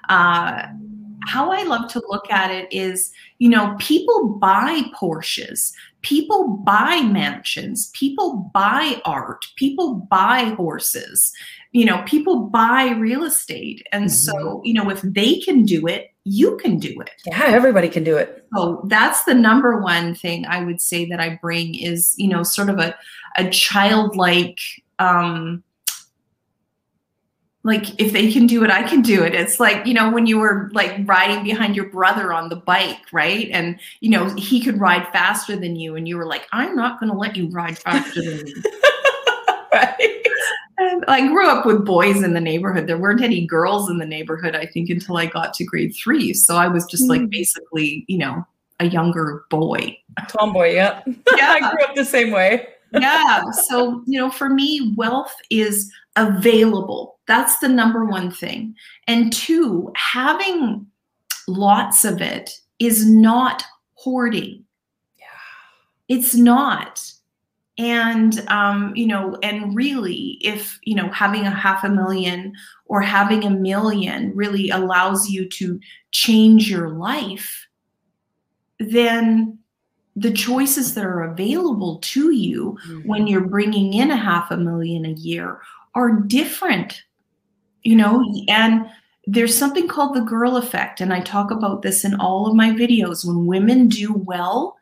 uh, 0.10 0.63
how 1.27 1.51
I 1.51 1.63
love 1.63 1.89
to 1.92 2.01
look 2.08 2.32
at 2.32 2.51
it 2.51 2.72
is, 2.72 3.12
you 3.39 3.50
know, 3.50 3.75
people 3.80 4.30
buy 4.39 4.84
Porsches, 4.96 5.74
people 6.01 6.48
buy 6.66 7.01
mansions, 7.01 7.92
people 7.94 8.50
buy 8.54 9.01
art, 9.04 9.46
people 9.58 10.08
buy 10.10 10.54
horses, 10.56 11.34
you 11.74 11.86
know, 11.86 12.01
people 12.06 12.46
buy 12.46 12.92
real 12.92 13.24
estate. 13.24 13.86
And 13.92 14.06
mm-hmm. 14.06 14.10
so, 14.10 14.62
you 14.63 14.74
know, 14.74 14.89
if 14.89 15.01
they 15.01 15.39
can 15.39 15.66
do 15.66 15.86
it, 15.86 16.12
you 16.27 16.57
can 16.57 16.77
do 16.77 17.00
it. 17.01 17.12
Yeah, 17.25 17.46
everybody 17.48 17.89
can 17.89 18.03
do 18.03 18.17
it. 18.17 18.46
So 18.55 18.81
that's 18.86 19.24
the 19.24 19.34
number 19.34 19.79
one 19.79 20.13
thing 20.13 20.46
I 20.46 20.63
would 20.63 20.81
say 20.81 21.05
that 21.10 21.19
I 21.19 21.39
bring 21.41 21.75
is, 21.75 22.13
you 22.17 22.27
know, 22.27 22.43
sort 22.43 22.69
of 22.69 22.79
a, 22.79 22.96
a 23.38 23.50
childlike 23.50 24.60
um 25.00 25.63
like 27.63 28.00
if 28.00 28.13
they 28.13 28.31
can 28.31 28.48
do 28.48 28.63
it 28.63 28.72
i 28.72 28.81
can 28.81 29.01
do 29.01 29.24
it 29.24 29.36
it's 29.36 29.60
like 29.60 29.86
you 29.86 29.93
know 29.93 30.10
when 30.10 30.25
you 30.25 30.39
were 30.39 30.72
like 30.74 30.96
riding 31.05 31.43
behind 31.43 31.75
your 31.75 31.89
brother 31.89 32.34
on 32.34 32.50
the 32.50 32.55
bike 32.55 33.01
right 33.12 33.50
and 33.51 33.79
you 34.00 34.10
know 34.10 34.34
he 34.36 34.60
could 34.60 34.79
ride 34.79 35.07
faster 35.10 35.55
than 35.55 35.75
you 35.75 35.96
and 35.96 36.07
you 36.07 36.17
were 36.17 36.25
like 36.25 36.48
i'm 36.51 36.75
not 36.75 37.00
going 37.00 37.12
to 37.12 37.17
let 37.17 37.36
you 37.36 37.48
ride 37.50 37.77
faster 37.77 38.24
than 38.24 38.43
me 38.43 38.53
right 39.74 40.17
i 41.08 41.27
grew 41.27 41.48
up 41.48 41.66
with 41.66 41.86
boys 41.86 42.24
in 42.24 42.34
the 42.34 42.42
neighborhood 42.42 42.88
there 42.88 42.98
weren't 42.98 43.22
any 43.22 43.46
girls 43.46 43.89
in 43.89 43.98
the 43.98 44.06
neighborhood 44.06 44.56
i 44.56 44.66
think 44.66 44.89
until 44.89 45.18
i 45.18 45.25
got 45.25 45.54
to 45.54 45.63
grade 45.63 45.96
three 45.96 46.34
so 46.34 46.56
i 46.56 46.68
was 46.68 46.86
just 46.86 47.08
like 47.10 47.22
hmm. 47.22 47.27
basically 47.27 48.06
you 48.08 48.18
know 48.18 48.46
a 48.80 48.86
younger 48.86 49.46
boy 49.50 49.98
tomboy 50.27 50.72
yeah 50.74 51.01
yeah 51.36 51.51
i 51.51 51.72
grew 51.72 51.84
up 51.84 51.96
the 51.96 52.06
same 52.06 52.32
way 52.32 52.68
yeah 52.94 53.44
so 53.68 54.04
you 54.06 54.20
know 54.20 54.30
for 54.30 54.50
me 54.50 54.94
wealth 54.96 55.36
is 55.50 55.92
available. 56.18 57.20
That's 57.27 57.60
the 57.60 57.70
number 57.70 58.04
one 58.04 58.32
thing. 58.32 58.75
And 59.08 59.32
two, 59.32 59.92
having 59.96 60.86
lots 61.48 62.04
of 62.04 62.22
it 62.22 62.51
is 62.80 63.08
not 63.08 63.63
hoarding. 63.94 64.66
Yeah. 65.18 65.25
It's 66.10 66.36
not. 66.36 67.10
And, 67.77 68.39
um, 68.48 68.96
you 68.96 69.05
know, 69.05 69.38
and 69.43 69.75
really, 69.75 70.39
if, 70.41 70.79
you 70.84 70.96
know, 70.96 71.10
having 71.12 71.46
a 71.46 71.51
half 71.51 71.84
a 71.84 71.89
million 71.89 72.53
or 72.86 73.01
having 73.01 73.43
a 73.43 73.51
million 73.51 74.36
really 74.36 74.69
allows 74.69 75.29
you 75.29 75.48
to 75.50 75.79
change 76.12 76.69
your 76.69 76.89
life, 76.89 77.67
then 78.79 79.60
the 80.15 80.34
choices 80.34 80.96
that 80.96 81.05
are 81.05 81.22
available 81.22 82.00
to 82.00 82.31
you 82.31 82.75
mm-hmm. 82.88 83.07
when 83.07 83.27
you're 83.27 83.41
bringing 83.41 83.93
in 83.93 84.10
a 84.10 84.17
half 84.17 84.50
a 84.50 84.57
million 84.57 85.05
a 85.05 85.12
year 85.12 85.62
are 85.93 86.12
different, 86.12 87.03
you 87.84 87.96
know, 87.96 88.25
and 88.48 88.89
there's 89.27 89.55
something 89.55 89.88
called 89.88 90.15
the 90.15 90.22
girl 90.22 90.57
effect. 90.57 91.01
And 91.01 91.13
I 91.13 91.19
talk 91.19 91.51
about 91.51 91.84
this 91.84 92.03
in 92.03 92.15
all 92.15 92.48
of 92.48 92.55
my 92.55 92.69
videos. 92.69 93.25
When 93.25 93.46
women 93.46 93.89
do 93.89 94.13
well, 94.13 94.77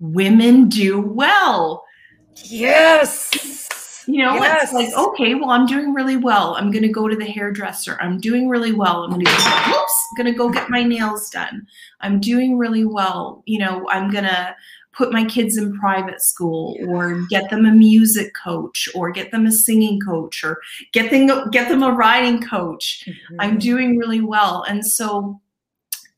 women 0.00 0.68
do 0.68 1.00
well. 1.00 1.84
Yes. 2.36 4.04
You 4.06 4.22
know, 4.24 4.34
yes. 4.34 4.64
it's 4.64 4.72
like, 4.72 4.92
okay, 4.92 5.34
well, 5.34 5.50
I'm 5.50 5.66
doing 5.66 5.94
really 5.94 6.16
well. 6.16 6.56
I'm 6.56 6.70
going 6.70 6.82
to 6.82 6.88
go 6.88 7.08
to 7.08 7.16
the 7.16 7.24
hairdresser. 7.24 7.96
I'm 8.00 8.18
doing 8.18 8.48
really 8.48 8.72
well. 8.72 9.02
I'm 9.02 9.10
going 9.10 9.24
to 9.24 9.30
go, 9.30 9.62
whoops, 9.68 10.06
going 10.16 10.26
to 10.26 10.36
go 10.36 10.50
get 10.50 10.68
my 10.68 10.82
nails 10.82 11.30
done. 11.30 11.66
I'm 12.00 12.20
doing 12.20 12.58
really 12.58 12.84
well. 12.84 13.42
You 13.46 13.60
know, 13.60 13.88
I'm 13.90 14.10
going 14.10 14.24
to 14.24 14.54
put 14.96 15.12
my 15.12 15.24
kids 15.24 15.56
in 15.56 15.76
private 15.78 16.22
school 16.22 16.76
or 16.88 17.22
get 17.28 17.50
them 17.50 17.66
a 17.66 17.72
music 17.72 18.32
coach 18.34 18.88
or 18.94 19.10
get 19.10 19.30
them 19.30 19.46
a 19.46 19.52
singing 19.52 20.00
coach 20.00 20.44
or 20.44 20.58
get 20.92 21.10
them 21.10 21.50
get 21.50 21.68
them 21.68 21.82
a 21.82 21.90
riding 21.90 22.40
coach 22.40 23.04
mm-hmm. 23.06 23.36
i'm 23.40 23.58
doing 23.58 23.98
really 23.98 24.20
well 24.20 24.64
and 24.68 24.86
so 24.86 25.40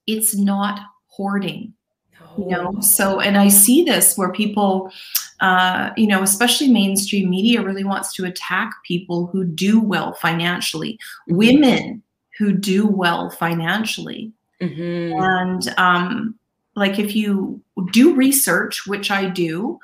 it's 0.07 0.37
not 0.37 0.81
hoarding 1.07 1.73
no. 2.21 2.45
you 2.45 2.51
know 2.51 2.81
so 2.81 3.21
and 3.21 3.37
i 3.37 3.49
see 3.49 3.85
this 3.85 4.17
where 4.17 4.33
people 4.33 4.91
uh, 5.40 5.90
you 5.97 6.07
know 6.07 6.23
especially 6.23 6.69
mainstream 6.69 7.28
media 7.31 7.62
really 7.62 7.85
wants 7.85 8.14
to 8.14 8.25
attack 8.25 8.73
people 8.87 9.26
who 9.26 9.45
do 9.45 9.81
well 9.81 10.14
financially 10.14 10.99
mm-hmm. 11.28 11.37
women 11.37 12.02
who 12.38 12.52
do 12.52 12.87
well 12.87 13.31
financially 13.31 14.33
mm-hmm. 14.61 15.19
and 15.23 15.75
um, 15.78 16.35
like 16.76 16.99
if 16.99 17.16
you 17.16 17.61
do 17.93 18.14
research, 18.14 18.87
which 18.87 19.11
I 19.11 19.28
do, 19.28 19.81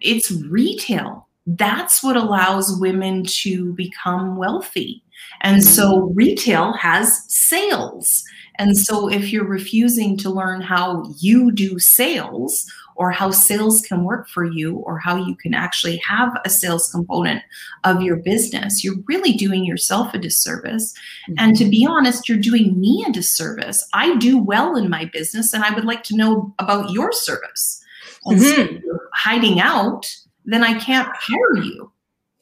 it's 0.00 0.30
retail. 0.30 1.26
That's 1.46 2.02
what 2.02 2.16
allows 2.16 2.78
women 2.78 3.24
to 3.24 3.72
become 3.72 4.36
wealthy. 4.36 5.02
And 5.40 5.64
so 5.64 6.12
retail 6.14 6.72
has 6.74 7.24
sales. 7.28 8.22
And 8.58 8.76
so 8.76 9.08
if 9.08 9.32
you're 9.32 9.46
refusing 9.46 10.16
to 10.18 10.30
learn 10.30 10.60
how 10.60 11.04
you 11.18 11.50
do 11.50 11.78
sales 11.78 12.70
or 12.96 13.10
how 13.10 13.30
sales 13.30 13.80
can 13.82 14.04
work 14.04 14.28
for 14.28 14.44
you 14.44 14.76
or 14.78 14.98
how 14.98 15.16
you 15.16 15.36
can 15.36 15.54
actually 15.54 15.96
have 15.98 16.36
a 16.44 16.50
sales 16.50 16.90
component 16.90 17.42
of 17.84 18.02
your 18.02 18.16
business, 18.16 18.82
you're 18.82 18.96
really 19.06 19.32
doing 19.32 19.64
yourself 19.64 20.12
a 20.14 20.18
disservice. 20.18 20.92
Mm-hmm. 21.28 21.34
And 21.38 21.56
to 21.56 21.64
be 21.66 21.86
honest, 21.88 22.28
you're 22.28 22.38
doing 22.38 22.80
me 22.80 23.04
a 23.06 23.12
disservice. 23.12 23.86
I 23.92 24.16
do 24.16 24.38
well 24.38 24.76
in 24.76 24.90
my 24.90 25.04
business 25.06 25.52
and 25.52 25.62
I 25.62 25.74
would 25.74 25.84
like 25.84 26.02
to 26.04 26.16
know 26.16 26.54
about 26.58 26.90
your 26.90 27.12
service. 27.12 27.82
And 28.24 28.40
mm-hmm. 28.40 28.74
so 28.74 28.80
you're 28.84 29.08
hiding 29.14 29.60
out, 29.60 30.12
then 30.44 30.64
I 30.64 30.78
can't 30.78 31.08
hire 31.14 31.62
you. 31.62 31.92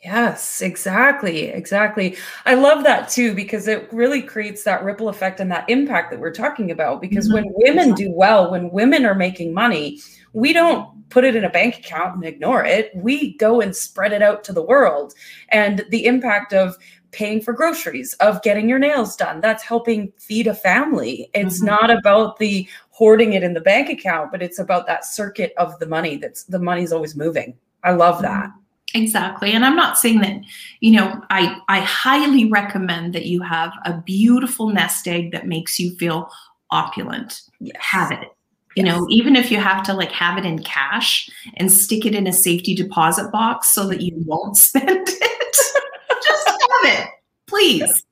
Yes, 0.04 0.60
exactly. 0.60 1.46
Exactly. 1.46 2.16
I 2.44 2.54
love 2.54 2.84
that 2.84 3.08
too 3.08 3.34
because 3.34 3.66
it 3.68 3.90
really 3.90 4.20
creates 4.20 4.62
that 4.64 4.84
ripple 4.84 5.08
effect 5.08 5.40
and 5.40 5.50
that 5.50 5.68
impact 5.70 6.10
that 6.10 6.20
we're 6.20 6.30
talking 6.30 6.70
about. 6.70 7.00
Because 7.00 7.26
mm-hmm. 7.26 7.46
when 7.46 7.54
women 7.56 7.94
do 7.94 8.10
well, 8.12 8.50
when 8.50 8.70
women 8.70 9.06
are 9.06 9.14
making 9.14 9.54
money, 9.54 10.00
we 10.34 10.52
don't 10.52 11.08
put 11.08 11.24
it 11.24 11.34
in 11.34 11.44
a 11.44 11.50
bank 11.50 11.78
account 11.78 12.16
and 12.16 12.24
ignore 12.26 12.64
it. 12.64 12.90
We 12.94 13.38
go 13.38 13.62
and 13.62 13.74
spread 13.74 14.12
it 14.12 14.20
out 14.20 14.44
to 14.44 14.52
the 14.52 14.62
world. 14.62 15.14
And 15.48 15.86
the 15.88 16.04
impact 16.04 16.52
of 16.52 16.76
paying 17.10 17.40
for 17.40 17.54
groceries, 17.54 18.12
of 18.14 18.42
getting 18.42 18.68
your 18.68 18.78
nails 18.78 19.16
done. 19.16 19.40
That's 19.40 19.62
helping 19.62 20.12
feed 20.18 20.48
a 20.48 20.54
family. 20.54 21.30
It's 21.32 21.62
Mhm. 21.62 21.66
not 21.66 21.90
about 21.90 22.38
the 22.38 22.68
hoarding 22.90 23.32
it 23.32 23.42
in 23.42 23.54
the 23.54 23.60
bank 23.60 23.88
account, 23.88 24.32
but 24.32 24.42
it's 24.42 24.58
about 24.58 24.86
that 24.86 25.06
circuit 25.06 25.54
of 25.56 25.78
the 25.78 25.86
money 25.86 26.16
that's 26.16 26.44
the 26.44 26.58
money's 26.58 26.92
always 26.92 27.16
moving. 27.16 27.54
I 27.82 27.92
love 27.92 28.20
that. 28.22 28.50
Exactly. 28.94 29.52
And 29.52 29.64
I'm 29.64 29.74
not 29.76 29.98
saying 29.98 30.20
that, 30.20 30.40
you 30.80 30.92
know, 30.92 31.20
I 31.30 31.60
I 31.68 31.80
highly 31.80 32.48
recommend 32.48 33.12
that 33.14 33.26
you 33.26 33.42
have 33.42 33.72
a 33.84 33.92
beautiful 34.00 34.68
nest 34.68 35.08
egg 35.08 35.32
that 35.32 35.48
makes 35.48 35.80
you 35.80 35.96
feel 35.96 36.30
opulent. 36.70 37.42
Yes. 37.60 37.76
Have 37.80 38.12
it. 38.12 38.28
You 38.76 38.82
know, 38.84 39.06
even 39.08 39.36
if 39.36 39.50
you 39.50 39.58
have 39.58 39.82
to 39.84 39.94
like 39.94 40.10
have 40.12 40.38
it 40.38 40.44
in 40.44 40.60
cash 40.60 41.28
and 41.56 41.70
stick 41.70 42.06
it 42.06 42.14
in 42.14 42.26
a 42.26 42.32
safety 42.32 42.74
deposit 42.74 43.30
box 43.30 43.70
so 43.70 43.86
that 43.88 44.00
you 44.00 44.12
won't 44.26 44.56
spend 44.66 44.88
it. 45.08 45.56
Just 46.22 46.46
have 46.48 46.58
it, 47.00 47.08
please. 47.46 48.04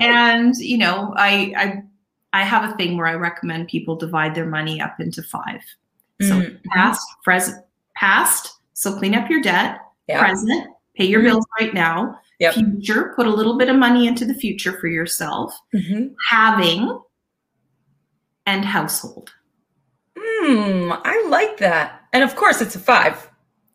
And, 0.00 0.54
you 0.56 0.78
know, 0.78 1.12
I 1.16 1.52
I 1.56 1.82
I 2.40 2.44
have 2.44 2.70
a 2.70 2.76
thing 2.76 2.96
where 2.96 3.06
I 3.06 3.14
recommend 3.14 3.68
people 3.68 3.96
divide 3.96 4.34
their 4.34 4.46
money 4.46 4.80
up 4.80 5.00
into 5.00 5.22
five. 5.22 5.60
So 6.22 6.40
Mhm. 6.40 6.60
past, 6.74 7.06
present, 7.24 7.64
past. 7.96 8.58
So 8.74 8.96
clean 8.98 9.14
up 9.14 9.28
your 9.30 9.40
debt. 9.42 9.80
Yeah. 10.08 10.24
Present, 10.24 10.68
pay 10.96 11.04
your 11.04 11.22
bills 11.22 11.46
right 11.60 11.74
now. 11.74 12.18
Yep. 12.40 12.54
Future, 12.54 13.12
put 13.16 13.26
a 13.26 13.30
little 13.30 13.58
bit 13.58 13.68
of 13.68 13.76
money 13.76 14.06
into 14.06 14.24
the 14.24 14.34
future 14.34 14.78
for 14.78 14.88
yourself. 14.88 15.54
Mhm. 15.74 16.14
Having 16.28 17.00
and 18.46 18.64
household. 18.64 19.32
Hmm, 20.18 20.92
I 20.92 21.26
like 21.28 21.58
that. 21.58 22.02
And 22.12 22.24
of 22.24 22.34
course, 22.36 22.60
it's 22.62 22.74
a 22.74 22.78
five. 22.78 23.28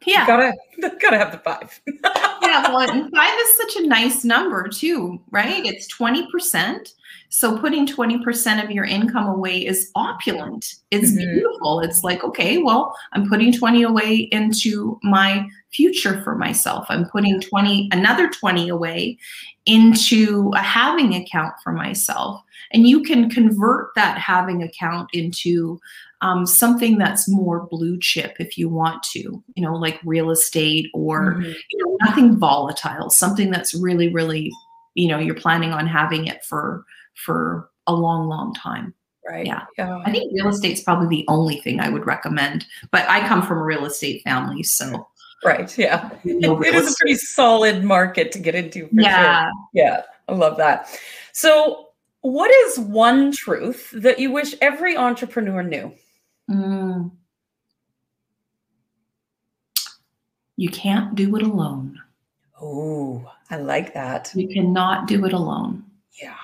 Yeah. 0.05 0.21
You 0.21 0.27
gotta, 0.27 0.97
gotta 1.01 1.17
have 1.17 1.31
the 1.31 1.37
five. 1.39 1.79
yeah, 2.53 2.71
well, 2.71 2.89
and 2.89 3.11
five 3.11 3.33
is 3.39 3.57
such 3.57 3.75
a 3.77 3.87
nice 3.87 4.23
number 4.23 4.67
too, 4.67 5.19
right? 5.31 5.65
It's 5.65 5.87
20%. 5.93 6.93
So 7.29 7.57
putting 7.57 7.87
20% 7.87 8.63
of 8.63 8.69
your 8.69 8.85
income 8.85 9.27
away 9.27 9.65
is 9.65 9.89
opulent. 9.95 10.75
It's 10.91 11.11
Mhm. 11.11 11.33
beautiful. 11.33 11.79
It's 11.79 12.03
like, 12.03 12.23
okay, 12.23 12.59
well, 12.59 12.95
I'm 13.13 13.27
putting 13.27 13.51
20 13.51 13.81
away 13.81 14.29
into 14.31 14.99
my 15.01 15.47
future 15.71 16.21
for 16.21 16.35
myself. 16.35 16.85
I'm 16.89 17.05
putting 17.05 17.41
20, 17.41 17.89
another 17.91 18.29
20 18.29 18.69
away 18.69 19.17
into 19.65 20.51
a 20.55 20.61
having 20.61 21.15
account 21.15 21.53
for 21.63 21.71
myself. 21.71 22.41
And 22.71 22.87
you 22.87 23.01
can 23.01 23.29
convert 23.29 23.95
that 23.95 24.17
having 24.19 24.61
account 24.61 25.09
into 25.13 25.79
um, 26.23 26.45
something 26.47 26.97
that's 26.97 27.27
more 27.29 27.67
blue 27.69 27.99
chip 27.99 28.35
if 28.39 28.57
you 28.57 28.69
want 28.69 29.03
to, 29.03 29.19
you 29.55 29.63
know, 29.63 29.75
like 29.75 29.99
real 30.05 30.31
estate 30.31 30.89
or 30.93 31.35
Mhm. 31.35 31.53
you 31.69 31.85
know, 31.85 31.97
nothing 32.05 32.37
volatile, 32.37 33.09
something 33.09 33.51
that's 33.51 33.73
really, 33.75 34.07
really, 34.11 34.51
you 34.95 35.07
know, 35.09 35.19
you're 35.19 35.35
planning 35.35 35.71
on 35.73 35.85
having 35.85 36.25
it 36.27 36.43
for 36.45 36.85
for 37.25 37.69
a 37.87 37.93
long, 37.93 38.27
long 38.27 38.53
time. 38.55 38.93
Right. 39.29 39.45
Yeah. 39.45 39.61
Yeah. 39.77 39.99
I 40.05 40.11
think 40.11 40.31
real 40.33 40.47
estate's 40.49 40.81
probably 40.81 41.07
the 41.07 41.25
only 41.27 41.57
thing 41.61 41.79
I 41.79 41.89
would 41.89 42.05
recommend. 42.07 42.65
But 42.91 43.07
I 43.09 43.27
come 43.27 43.41
from 43.45 43.59
a 43.59 43.63
real 43.63 43.85
estate 43.85 44.21
family, 44.23 44.63
so 44.63 45.07
Right. 45.45 45.77
Yeah. 45.77 46.09
know, 46.23 46.55
It 46.61 46.71
real 46.71 46.75
is 46.81 46.93
a 46.93 46.95
pretty 46.97 47.15
solid 47.15 47.83
market 47.83 48.31
to 48.31 48.39
get 48.39 48.55
into 48.55 48.87
for 48.87 48.95
sure. 48.95 49.01
yeah. 49.03 49.49
Yeah, 49.73 50.01
I 50.29 50.33
love 50.33 50.55
that. 50.57 50.89
So, 51.33 51.89
what 52.21 52.49
is 52.65 52.79
one 52.79 53.31
truth 53.33 53.89
that 53.93 54.19
you 54.19 54.31
wish 54.31 54.55
every 54.61 54.95
entrepreneur 54.95 55.61
knew? 55.63 55.91
Mm. 56.53 57.11
You 60.55 60.69
can't 60.69 61.15
do 61.15 61.35
it 61.35 61.41
alone. 61.41 61.99
Oh, 62.61 63.29
I 63.49 63.57
like 63.57 63.93
that. 63.95 64.31
You 64.35 64.47
cannot 64.47 65.07
do 65.07 65.25
it 65.25 65.33
alone. 65.33 65.83
Yeah. 66.21 66.37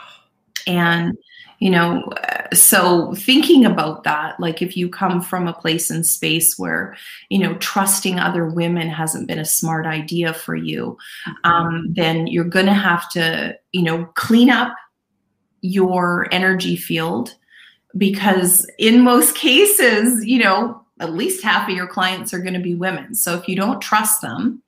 And, 0.66 1.18
you 1.60 1.70
know, 1.70 2.10
so 2.51 3.13
thinking 3.13 3.66
about 3.66 4.04
that, 4.04 4.39
like 4.39 4.62
if 4.62 4.75
you 4.75 4.89
come 4.89 5.22
from 5.22 5.48
a 5.48 5.54
place 5.54 5.89
and 5.92 6.06
space 6.06 6.58
where, 6.58 6.98
you 7.30 7.38
know, 7.38 7.56
trusting 7.56 8.20
other 8.20 8.48
women 8.48 8.89
hasn't 8.89 9.28
been 9.28 9.39
a 9.39 9.46
smart 9.46 9.86
idea 9.86 10.34
for 10.34 10.56
you, 10.56 10.98
um, 11.44 11.94
then 11.94 12.28
you're 12.28 12.44
going 12.44 12.66
to 12.66 12.74
have 12.74 13.10
to, 13.12 13.58
you 13.72 13.84
know, 13.84 14.06
clean 14.16 14.50
up 14.50 14.74
your 15.62 16.28
energy 16.32 16.75
field 16.75 17.36
because 17.97 18.69
in 18.78 19.02
most 19.02 19.36
cases, 19.36 20.25
you 20.25 20.39
know, 20.39 20.82
at 20.99 21.13
least 21.13 21.43
half 21.43 21.69
of 21.69 21.75
your 21.75 21.88
clients 21.88 22.34
are 22.34 22.39
going 22.39 22.54
to 22.54 22.60
be 22.60 22.75
women. 22.75 23.15
So 23.15 23.36
if 23.36 23.47
you 23.47 23.56
don't 23.56 23.82
trust 23.82 24.21
them, 24.21 24.62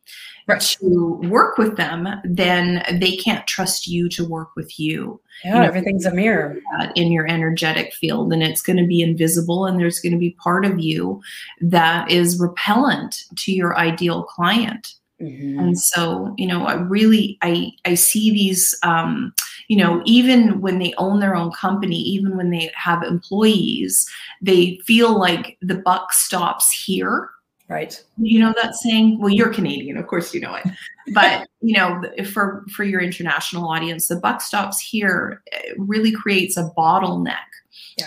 Right. 0.48 0.60
to 0.82 1.20
work 1.30 1.58
with 1.60 1.78
them, 1.78 2.08
then 2.26 2.84
they 3.00 3.16
can't 3.16 3.46
trust 3.48 3.88
you 3.88 4.10
to 4.10 4.28
work 4.28 4.50
with 4.56 4.80
you 4.80 5.22
Yeah, 5.46 5.54
You 5.54 5.60
know, 5.62 5.66
everything's 5.68 6.06
a 6.06 6.14
mirror. 6.14 6.58
in 6.96 7.12
your 7.12 7.28
energetic 7.28 7.94
field 7.94 8.34
and 8.34 8.42
it's 8.42 8.62
going 8.64 8.78
to 8.78 8.86
be 8.86 9.02
invisible 9.02 9.66
and 9.66 9.80
there's 9.80 10.00
going 10.00 10.14
to 10.14 10.18
be 10.20 10.32
part 10.32 10.66
of 10.66 10.80
you 10.80 11.22
that 11.62 12.10
is 12.10 12.40
repellent 12.40 13.24
to 13.38 13.52
your 13.54 13.78
ideal 13.78 14.24
client 14.24 14.96
Mhm. 15.22 15.60
and 15.60 15.80
so 15.80 16.34
you 16.38 16.48
know 16.48 16.66
i 16.66 16.74
really 16.74 17.38
i 17.42 17.72
i 17.86 17.94
see 17.94 18.32
these 18.32 18.76
um 18.84 19.34
you 19.68 19.78
know 19.78 20.02
even 20.06 20.60
when 20.62 20.80
they 20.80 20.94
own 20.98 21.20
their 21.20 21.36
own 21.36 21.52
company 21.52 21.98
even 21.98 22.36
when 22.36 22.50
they 22.50 22.72
have 22.76 23.04
employees 23.04 24.06
they 24.42 24.80
feel 24.86 25.18
like 25.20 25.58
the 25.62 25.76
buck 25.76 26.12
stops 26.14 26.72
here 26.86 27.30
Right. 27.70 28.04
you 28.18 28.38
know 28.40 28.54
that 28.62 28.76
saying 28.76 29.20
well 29.20 29.30
you're 29.30 29.54
canadian 29.54 29.96
of 29.96 30.06
course 30.08 30.34
you 30.34 30.42
know 30.42 30.56
it 30.56 30.66
but 31.14 31.48
you 31.62 31.78
know 31.78 32.02
for 32.34 32.66
for 32.70 32.84
your 32.84 33.00
international 33.00 33.70
audience 33.70 34.08
the 34.10 34.18
buck 34.18 34.42
stops 34.42 34.78
here 34.80 35.42
it 35.46 35.76
really 35.78 36.12
creates 36.12 36.58
a 36.58 36.70
bottleneck 36.78 37.51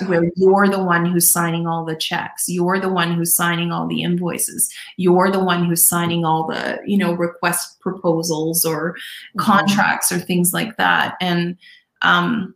Yeah. 0.00 0.09
where 0.09 0.30
you're 0.37 0.68
the 0.68 0.83
one 0.83 1.04
who's 1.07 1.30
signing 1.30 1.66
all 1.66 1.85
the 1.85 1.96
checks 1.96 2.44
you're 2.48 2.78
the 2.80 2.88
one 2.92 3.12
who's 3.14 3.35
signing 3.35 3.72
all 3.72 3.87
the 3.87 4.02
invoices 4.02 4.72
you're 4.96 5.30
the 5.30 5.42
one 5.44 5.64
who's 5.64 5.88
signing 5.88 6.24
all 6.24 6.46
the 6.46 6.78
you 6.87 6.96
know 6.98 7.12
request 7.14 7.80
proposals 7.80 8.64
or 8.64 8.94
Mhm. 9.37 9.38
contracts 9.40 10.11
or 10.12 10.18
things 10.18 10.52
like 10.52 10.76
that 10.76 11.14
and 11.20 11.57
um 12.02 12.54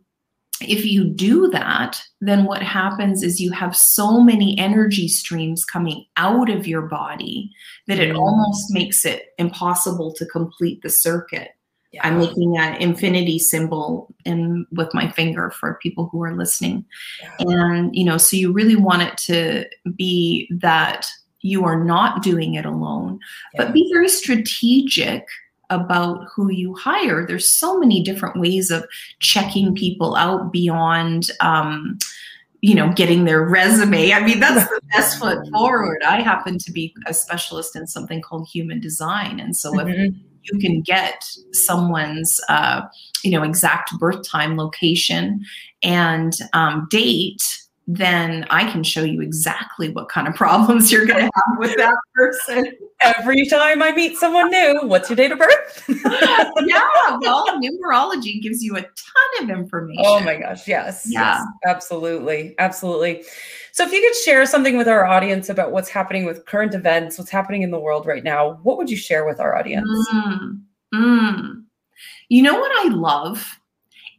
if 0.61 0.83
you 0.85 1.05
do 1.05 1.47
that, 1.51 2.03
then 2.19 2.43
what 2.43 2.61
happens 2.61 3.23
is 3.23 3.39
you 3.39 3.49
have 3.53 3.73
so 3.73 4.19
many 4.19 4.57
energy 4.59 5.07
streams 5.07 5.63
coming 5.63 6.03
out 6.17 6.49
of 6.49 6.67
your 6.67 6.81
body 6.81 7.49
that 7.87 7.97
it 7.97 8.13
Mm. 8.13 8.19
almost 8.19 8.65
makes 8.73 9.05
it 9.05 9.27
impossible 9.37 10.11
to 10.15 10.25
complete 10.25 10.81
the 10.81 10.89
circuit. 10.89 11.51
Yeah. 11.91 12.05
I'm 12.07 12.19
making 12.19 12.55
an 12.57 12.75
infinity 12.75 13.39
symbol 13.39 14.13
in 14.25 14.67
with 14.71 14.93
my 14.93 15.09
finger 15.11 15.49
for 15.49 15.79
people 15.81 16.07
who 16.11 16.21
are 16.23 16.35
listening. 16.35 16.85
Yeah. 17.21 17.31
And 17.49 17.95
you 17.95 18.03
know, 18.05 18.17
so 18.17 18.37
you 18.37 18.51
really 18.51 18.75
want 18.75 19.01
it 19.01 19.17
to 19.25 19.65
be 19.95 20.47
that 20.51 21.07
you 21.41 21.63
are 21.65 21.83
not 21.83 22.21
doing 22.21 22.53
it 22.55 22.65
alone, 22.65 23.19
Yeah. 23.53 23.63
but 23.63 23.73
be 23.73 23.89
very 23.91 24.09
strategic 24.09 25.25
about 25.71 26.27
who 26.35 26.51
you 26.51 26.75
hire. 26.75 27.25
There's 27.25 27.51
so 27.57 27.79
many 27.79 28.03
different 28.03 28.39
ways 28.39 28.69
of 28.71 28.85
checking 29.19 29.73
people 29.73 30.15
out 30.15 30.51
beyond 30.51 31.31
um, 31.41 31.97
you 32.61 32.75
know 32.75 32.91
getting 32.91 33.23
their 33.23 33.45
resume 33.45 34.11
i 34.11 34.19
mean 34.19 34.37
that's 34.41 34.69
the 34.69 34.81
best 34.91 35.17
foot 35.17 35.47
forward 35.49 36.01
i 36.05 36.19
happen 36.21 36.57
to 36.57 36.73
be 36.73 36.93
a 37.07 37.13
specialist 37.13 37.73
in 37.73 37.87
something 37.87 38.21
called 38.21 38.45
human 38.51 38.81
design 38.81 39.39
and 39.39 39.55
so 39.55 39.79
if 39.79 39.87
Mhm. 39.87 40.13
You 40.43 40.59
can 40.59 40.81
get 40.81 41.23
someone's 41.53 42.39
uh, 42.49 42.81
you 43.23 43.31
know 43.31 43.43
exact 43.43 43.97
birth 43.99 44.27
time 44.27 44.57
location 44.57 45.39
and 45.83 46.33
um, 46.53 46.87
date 46.89 47.41
then 47.91 48.45
i 48.49 48.69
can 48.71 48.83
show 48.83 49.03
you 49.03 49.21
exactly 49.21 49.89
what 49.89 50.09
kind 50.09 50.27
of 50.27 50.35
problems 50.45 50.91
you're 50.91 51.05
going 51.05 51.25
to 51.25 51.31
have 51.33 51.57
with 51.57 51.75
that 51.77 51.95
person 52.13 52.71
Every 53.01 53.45
time 53.45 53.81
I 53.81 53.93
meet 53.93 54.17
someone 54.17 54.49
new, 54.51 54.81
what's 54.83 55.09
your 55.09 55.15
date 55.15 55.31
of 55.31 55.39
birth? 55.39 55.83
yeah 55.87 57.17
well 57.21 57.45
numerology 57.61 58.41
gives 58.41 58.61
you 58.61 58.75
a 58.75 58.81
ton 58.81 59.43
of 59.43 59.49
information 59.49 60.03
Oh 60.05 60.19
my 60.19 60.35
gosh, 60.35 60.67
yes. 60.67 61.05
Yeah. 61.07 61.37
yes, 61.37 61.47
absolutely. 61.65 62.55
Absolutely. 62.59 63.23
So 63.71 63.85
if 63.85 63.93
you 63.93 64.01
could 64.01 64.15
share 64.15 64.45
something 64.45 64.75
with 64.75 64.89
our 64.89 65.05
audience 65.05 65.47
about 65.47 65.71
what's 65.71 65.87
happening 65.87 66.25
with 66.25 66.45
current 66.45 66.73
events, 66.73 67.17
what's 67.17 67.31
happening 67.31 67.61
in 67.61 67.71
the 67.71 67.79
world 67.79 68.05
right 68.05 68.23
now, 68.23 68.59
what 68.63 68.77
would 68.77 68.89
you 68.89 68.97
share 68.97 69.25
with 69.25 69.39
our 69.39 69.57
audience? 69.57 69.89
Mm, 70.13 70.61
mm. 70.93 71.63
You 72.27 72.41
know 72.41 72.59
what 72.59 72.71
I 72.85 72.89
love 72.89 73.59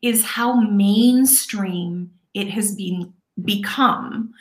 is 0.00 0.24
how 0.24 0.54
mainstream 0.54 2.10
it 2.32 2.48
has 2.48 2.74
been 2.74 3.12
become 3.44 4.32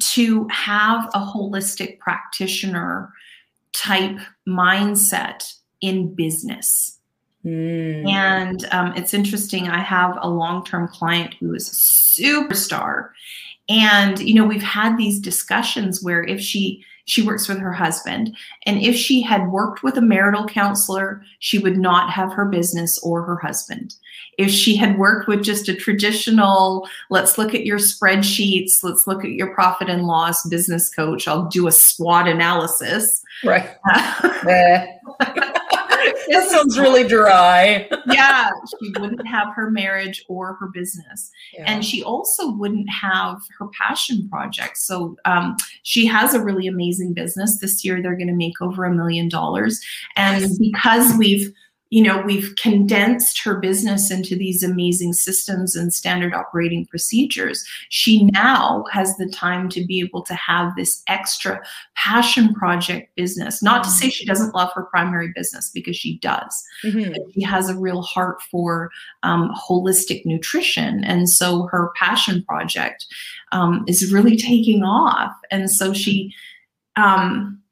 to 0.00 0.46
have 0.48 1.06
a 1.14 1.20
holistic 1.20 1.98
practitioner 1.98 3.12
type 3.72 4.18
mindset 4.48 5.52
in 5.80 6.14
business. 6.14 6.98
Mm. 7.44 8.08
And 8.08 8.66
um, 8.72 8.92
it's 8.96 9.14
interesting. 9.14 9.68
I 9.68 9.78
have 9.78 10.18
a 10.20 10.28
long 10.28 10.64
term 10.64 10.88
client 10.88 11.34
who 11.40 11.54
is 11.54 11.68
a 11.68 12.22
superstar. 12.22 13.10
And, 13.68 14.18
you 14.18 14.34
know, 14.34 14.44
we've 14.44 14.62
had 14.62 14.96
these 14.96 15.20
discussions 15.20 16.02
where 16.02 16.24
if 16.24 16.40
she, 16.40 16.84
she 17.08 17.22
works 17.22 17.48
with 17.48 17.58
her 17.58 17.72
husband. 17.72 18.36
And 18.66 18.82
if 18.82 18.94
she 18.94 19.22
had 19.22 19.50
worked 19.50 19.82
with 19.82 19.96
a 19.96 20.02
marital 20.02 20.46
counselor, 20.46 21.22
she 21.38 21.58
would 21.58 21.78
not 21.78 22.10
have 22.10 22.34
her 22.34 22.44
business 22.44 22.98
or 22.98 23.22
her 23.22 23.36
husband. 23.36 23.94
If 24.36 24.50
she 24.50 24.76
had 24.76 24.98
worked 24.98 25.26
with 25.26 25.42
just 25.42 25.70
a 25.70 25.74
traditional, 25.74 26.86
let's 27.08 27.38
look 27.38 27.54
at 27.54 27.64
your 27.64 27.78
spreadsheets, 27.78 28.82
let's 28.82 29.06
look 29.06 29.24
at 29.24 29.32
your 29.32 29.54
profit 29.54 29.88
and 29.88 30.06
loss 30.06 30.46
business 30.46 30.90
coach, 30.90 31.26
I'll 31.26 31.46
do 31.46 31.66
a 31.66 31.72
SWOT 31.72 32.28
analysis. 32.28 33.22
Right. 33.42 33.70
Eh. 34.46 34.86
that 36.28 36.50
sounds 36.50 36.78
really 36.78 37.06
dry. 37.06 37.88
yeah, 38.06 38.50
she 38.80 38.92
wouldn't 39.00 39.26
have 39.26 39.54
her 39.54 39.70
marriage 39.70 40.24
or 40.28 40.54
her 40.54 40.68
business. 40.68 41.30
Yeah. 41.52 41.64
And 41.66 41.84
she 41.84 42.02
also 42.02 42.50
wouldn't 42.50 42.88
have 42.90 43.40
her 43.58 43.66
passion 43.68 44.28
project. 44.28 44.78
So 44.78 45.16
um, 45.24 45.56
she 45.82 46.06
has 46.06 46.34
a 46.34 46.42
really 46.42 46.66
amazing 46.66 47.14
business. 47.14 47.58
This 47.58 47.84
year, 47.84 48.02
they're 48.02 48.16
going 48.16 48.28
to 48.28 48.34
make 48.34 48.60
over 48.60 48.84
a 48.84 48.94
million 48.94 49.28
dollars. 49.28 49.80
And 50.16 50.58
because 50.58 51.16
we've 51.16 51.52
you 51.90 52.02
know, 52.02 52.20
we've 52.20 52.54
condensed 52.56 53.42
her 53.42 53.58
business 53.58 54.10
into 54.10 54.36
these 54.36 54.62
amazing 54.62 55.14
systems 55.14 55.74
and 55.74 55.94
standard 55.94 56.34
operating 56.34 56.84
procedures. 56.86 57.64
She 57.88 58.24
now 58.24 58.84
has 58.92 59.16
the 59.16 59.28
time 59.28 59.70
to 59.70 59.84
be 59.86 60.00
able 60.00 60.22
to 60.24 60.34
have 60.34 60.76
this 60.76 61.02
extra 61.08 61.62
passion 61.96 62.52
project 62.54 63.14
business. 63.16 63.62
Not 63.62 63.84
to 63.84 63.90
say 63.90 64.10
she 64.10 64.26
doesn't 64.26 64.54
love 64.54 64.70
her 64.74 64.84
primary 64.84 65.32
business 65.34 65.70
because 65.72 65.96
she 65.96 66.18
does. 66.18 66.62
Mm-hmm. 66.84 67.14
she 67.32 67.42
has 67.42 67.70
a 67.70 67.78
real 67.78 68.02
heart 68.02 68.42
for 68.42 68.90
um, 69.22 69.54
holistic 69.54 70.26
nutrition. 70.26 71.04
And 71.04 71.28
so 71.28 71.68
her 71.68 71.90
passion 71.96 72.44
project 72.44 73.06
um, 73.52 73.84
is 73.88 74.12
really 74.12 74.36
taking 74.36 74.82
off. 74.82 75.32
And 75.50 75.70
so 75.70 75.94
she, 75.94 76.34
um, 76.96 77.62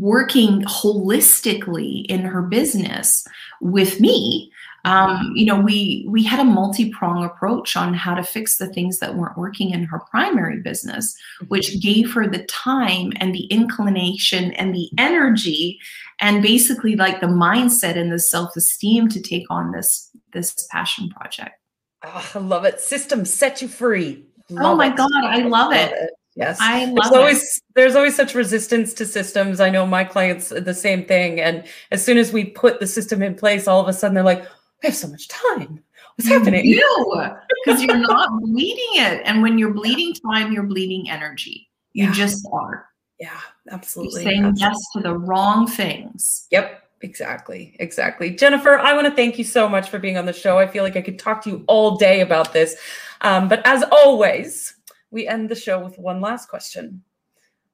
working 0.00 0.62
holistically 0.62 2.04
in 2.06 2.20
her 2.20 2.42
business 2.42 3.26
with 3.60 4.00
me 4.00 4.50
um, 4.84 5.32
you 5.34 5.44
know 5.44 5.60
we 5.60 6.06
we 6.08 6.22
had 6.22 6.40
a 6.40 6.44
multi-prong 6.44 7.24
approach 7.24 7.76
on 7.76 7.92
how 7.92 8.14
to 8.14 8.22
fix 8.22 8.56
the 8.56 8.68
things 8.68 8.98
that 8.98 9.14
weren't 9.14 9.36
working 9.36 9.70
in 9.70 9.84
her 9.84 10.00
primary 10.10 10.60
business 10.60 11.14
which 11.48 11.70
mm-hmm. 11.70 11.80
gave 11.80 12.12
her 12.12 12.26
the 12.26 12.44
time 12.44 13.12
and 13.16 13.34
the 13.34 13.44
inclination 13.46 14.52
and 14.52 14.74
the 14.74 14.90
energy 14.96 15.78
and 16.20 16.42
basically 16.42 16.96
like 16.96 17.20
the 17.20 17.26
mindset 17.26 17.96
and 17.96 18.10
the 18.10 18.18
self-esteem 18.18 19.08
to 19.08 19.20
take 19.20 19.44
on 19.50 19.72
this 19.72 20.10
this 20.32 20.66
passion 20.70 21.10
project 21.10 21.56
oh, 22.04 22.30
i 22.34 22.38
love 22.38 22.64
it 22.64 22.80
system 22.80 23.24
set 23.24 23.60
you 23.60 23.68
free 23.68 24.24
love 24.48 24.74
oh 24.74 24.76
my 24.76 24.88
it. 24.88 24.96
god 24.96 25.10
i 25.14 25.38
love, 25.38 25.50
love 25.50 25.72
it. 25.72 25.92
it. 25.92 26.10
Yes. 26.36 26.58
I 26.60 26.84
love 26.86 26.96
there's 26.96 27.12
always 27.12 27.42
it. 27.42 27.62
there's 27.74 27.96
always 27.96 28.16
such 28.16 28.34
resistance 28.34 28.94
to 28.94 29.06
systems. 29.06 29.60
I 29.60 29.68
know 29.68 29.86
my 29.86 30.04
clients 30.04 30.50
the 30.50 30.74
same 30.74 31.04
thing. 31.04 31.40
And 31.40 31.64
as 31.90 32.04
soon 32.04 32.18
as 32.18 32.32
we 32.32 32.44
put 32.44 32.80
the 32.80 32.86
system 32.86 33.22
in 33.22 33.34
place, 33.34 33.66
all 33.66 33.80
of 33.80 33.88
a 33.88 33.92
sudden 33.92 34.14
they're 34.14 34.24
like, 34.24 34.42
we 34.82 34.86
have 34.86 34.94
so 34.94 35.08
much 35.08 35.28
time. 35.28 35.82
What's 36.16 36.28
happening? 36.28 36.64
You 36.64 37.26
because 37.64 37.82
you're 37.82 37.96
not 37.96 38.30
bleeding 38.42 38.90
it. 38.94 39.22
And 39.24 39.42
when 39.42 39.58
you're 39.58 39.74
bleeding 39.74 40.14
time, 40.14 40.52
you're 40.52 40.64
bleeding 40.64 41.10
energy. 41.10 41.68
You 41.92 42.06
yeah. 42.06 42.12
just 42.12 42.46
are. 42.52 42.86
Yeah, 43.18 43.40
absolutely. 43.70 44.22
You're 44.22 44.30
saying 44.30 44.44
absolutely. 44.44 44.60
yes 44.60 44.86
to 44.94 45.00
the 45.00 45.18
wrong 45.18 45.66
things. 45.66 46.46
Yep. 46.50 46.84
Exactly. 47.02 47.74
Exactly. 47.80 48.30
Jennifer, 48.30 48.78
I 48.78 48.92
want 48.92 49.06
to 49.06 49.14
thank 49.14 49.38
you 49.38 49.44
so 49.44 49.68
much 49.68 49.88
for 49.88 49.98
being 49.98 50.18
on 50.18 50.26
the 50.26 50.32
show. 50.32 50.58
I 50.58 50.66
feel 50.66 50.84
like 50.84 50.96
I 50.96 51.00
could 51.00 51.18
talk 51.18 51.42
to 51.44 51.50
you 51.50 51.64
all 51.66 51.96
day 51.96 52.20
about 52.20 52.52
this. 52.52 52.76
Um, 53.22 53.48
but 53.48 53.66
as 53.66 53.82
always, 53.90 54.74
we 55.10 55.26
end 55.26 55.48
the 55.48 55.54
show 55.54 55.82
with 55.82 55.98
one 55.98 56.20
last 56.20 56.48
question. 56.48 57.02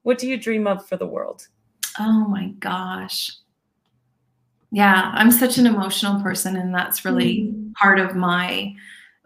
What 0.03 0.19
do 0.19 0.29
you 0.29 0.37
dream 0.37 0.67
of 0.67 0.87
for 0.87 0.97
the 0.97 1.07
world? 1.07 1.49
Oh 1.99 2.27
my 2.29 2.49
gosh. 2.59 3.31
Yeah, 4.71 5.11
I'm 5.15 5.31
such 5.31 5.59
an 5.59 5.67
emotional 5.67 6.23
person 6.23 6.57
and 6.57 6.75
that's 6.75 7.05
really 7.05 7.43
mm. 7.43 7.73
part 7.75 7.99
of 7.99 8.17
my 8.17 8.75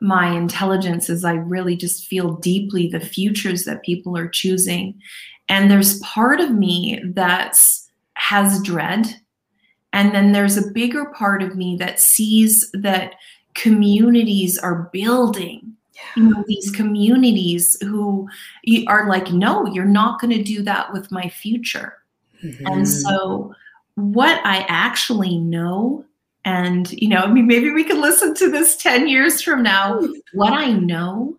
my 0.01 0.31
intelligence 0.31 1.11
is 1.11 1.25
I 1.25 1.35
really 1.35 1.77
just 1.77 2.07
feel 2.07 2.37
deeply 2.37 2.89
the 2.89 3.01
futures 3.01 3.65
that 3.65 3.83
people 3.83 4.17
are 4.17 4.29
choosing. 4.29 4.99
And 5.51 5.71
there's 5.71 5.99
part 6.01 6.41
of 6.41 6.53
me 6.53 7.03
that's 7.05 7.91
has 8.15 8.63
dread. 8.63 9.15
And 9.93 10.15
then 10.15 10.33
there's 10.33 10.57
a 10.57 10.71
bigger 10.71 11.07
part 11.07 11.43
of 11.43 11.57
me 11.57 11.77
that 11.77 12.01
sees 12.01 12.71
that 12.73 13.17
communities 13.55 14.57
are 14.57 14.89
building 14.93 15.77
you 16.17 16.25
know 16.25 16.45
these 16.47 16.71
communities 16.71 17.77
who 17.83 18.29
are 18.87 19.09
like 19.09 19.31
no 19.33 19.67
you're 19.67 19.85
not 19.85 20.21
going 20.21 20.37
to 20.37 20.43
do 20.43 20.63
that 20.63 20.93
with 20.93 21.11
my 21.11 21.29
future. 21.29 21.97
Mm-hmm. 22.43 22.67
and 22.67 22.89
so 22.89 23.55
what 23.97 24.41
i 24.47 24.65
actually 24.67 25.37
know 25.37 26.05
and 26.47 26.91
you 26.93 27.09
know 27.09 27.19
i 27.19 27.31
mean 27.31 27.47
maybe 27.47 27.71
we 27.71 27.85
can 27.85 28.01
listen 28.01 28.35
to 28.37 28.51
this 28.51 28.77
10 28.77 29.09
years 29.09 29.43
from 29.43 29.63
now. 29.63 30.01
What 30.33 30.55
i 30.55 30.73
know 30.73 31.37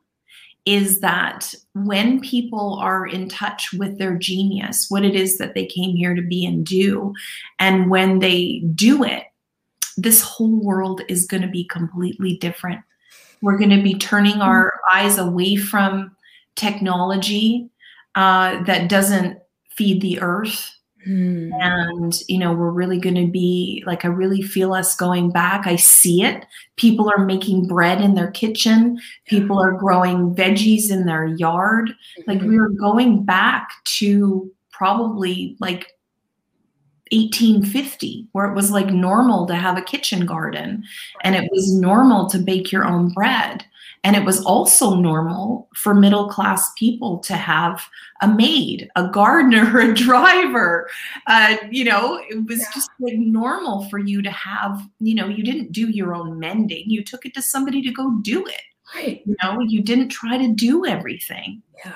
is 0.66 1.00
that 1.00 1.56
when 1.74 2.20
people 2.20 2.78
are 2.80 3.08
in 3.08 3.28
touch 3.28 3.74
with 3.74 3.98
their 3.98 4.16
genius 4.16 4.86
what 4.90 5.04
it 5.04 5.16
is 5.16 5.40
that 5.40 5.56
they 5.56 5.66
came 5.66 5.96
here 5.96 6.14
to 6.14 6.22
be 6.22 6.46
and 6.46 6.66
do 6.66 7.14
and 7.60 7.90
when 7.90 8.20
they 8.20 8.60
do 8.76 9.04
it 9.04 9.24
this 9.98 10.22
whole 10.22 10.64
world 10.64 11.02
is 11.10 11.26
going 11.26 11.42
to 11.42 11.48
be 11.48 11.64
completely 11.64 12.38
different 12.38 12.82
we're 13.42 13.58
going 13.58 13.72
to 13.72 13.82
be 13.82 13.96
turning 13.96 14.34
mm-hmm. 14.34 14.42
our 14.42 14.80
eyes 14.92 15.18
away 15.18 15.56
from 15.56 16.16
technology 16.56 17.70
uh, 18.16 18.64
that 18.64 18.90
doesn't 18.90 19.40
feed 19.70 20.02
the 20.02 20.20
earth. 20.22 20.76
Mm. 21.08 21.50
And, 21.60 22.20
you 22.28 22.38
know, 22.38 22.54
we're 22.54 22.70
really 22.70 23.00
going 23.00 23.16
to 23.16 23.26
be 23.26 23.84
like, 23.88 24.06
I 24.06 24.10
really 24.10 24.44
feel 24.44 24.74
us 24.74 24.96
going 24.96 25.32
back. 25.32 25.66
I 25.66 25.76
see 25.76 26.24
it. 26.24 26.46
People 26.76 27.10
are 27.10 27.26
making 27.26 27.68
bread 27.68 28.02
in 28.02 28.14
their 28.14 28.30
kitchen, 28.30 29.00
people 29.26 29.60
are 29.60 29.72
growing 29.72 30.36
veggies 30.36 30.92
in 30.92 31.06
their 31.06 31.26
yard. 31.26 31.90
Mm-hmm. 31.90 32.32
Like, 32.32 32.42
we 32.42 32.58
are 32.58 32.70
going 32.70 33.24
back 33.26 33.72
to 33.98 34.52
probably 34.72 35.56
like 35.60 35.88
1850 37.12 38.28
where 38.32 38.46
it 38.46 38.56
was 38.56 38.72
like 38.72 38.88
normal 38.88 39.46
to 39.48 39.56
have 39.56 39.78
a 39.78 39.82
kitchen 39.82 40.26
garden 40.26 40.84
and 41.24 41.36
it 41.36 41.50
was 41.52 41.74
normal 41.74 42.30
to 42.30 42.38
bake 42.38 42.72
your 42.72 42.86
own 42.86 43.10
bread. 43.10 43.66
And 44.04 44.16
it 44.16 44.26
was 44.26 44.44
also 44.46 44.96
normal 44.96 45.70
for 45.76 45.94
middle 45.94 46.28
class 46.28 46.72
people 46.74 47.20
to 47.20 47.36
have 47.36 47.86
a 48.22 48.28
maid 48.28 48.90
a 48.96 49.08
gardener 49.08 49.80
a 49.92 49.94
driver. 49.94 50.90
Uh, 51.28 51.58
you 51.70 51.84
know 51.84 52.20
it 52.30 52.48
was 52.48 52.60
yeah. 52.60 52.72
just 52.74 52.90
like 53.00 53.18
normal 53.18 53.88
for 53.90 54.00
you 54.00 54.22
to 54.22 54.32
have 54.32 54.82
you 55.00 55.14
know 55.14 55.28
you 55.28 55.44
didn't 55.44 55.72
do 55.72 55.90
your 55.90 56.16
own 56.16 56.40
mending. 56.40 56.90
You 56.90 57.04
took 57.04 57.26
it 57.26 57.34
to 57.36 57.42
somebody 57.42 57.82
to 57.84 57.92
go 57.92 58.18
do 58.22 58.46
it. 58.46 58.62
Right. 58.96 59.22
You 59.26 59.36
know 59.44 59.60
you 59.60 59.84
didn't 59.84 60.10
try 60.10 60.38
to 60.38 60.48
do 60.48 60.86
everything. 60.86 61.62
Yeah 61.86 61.94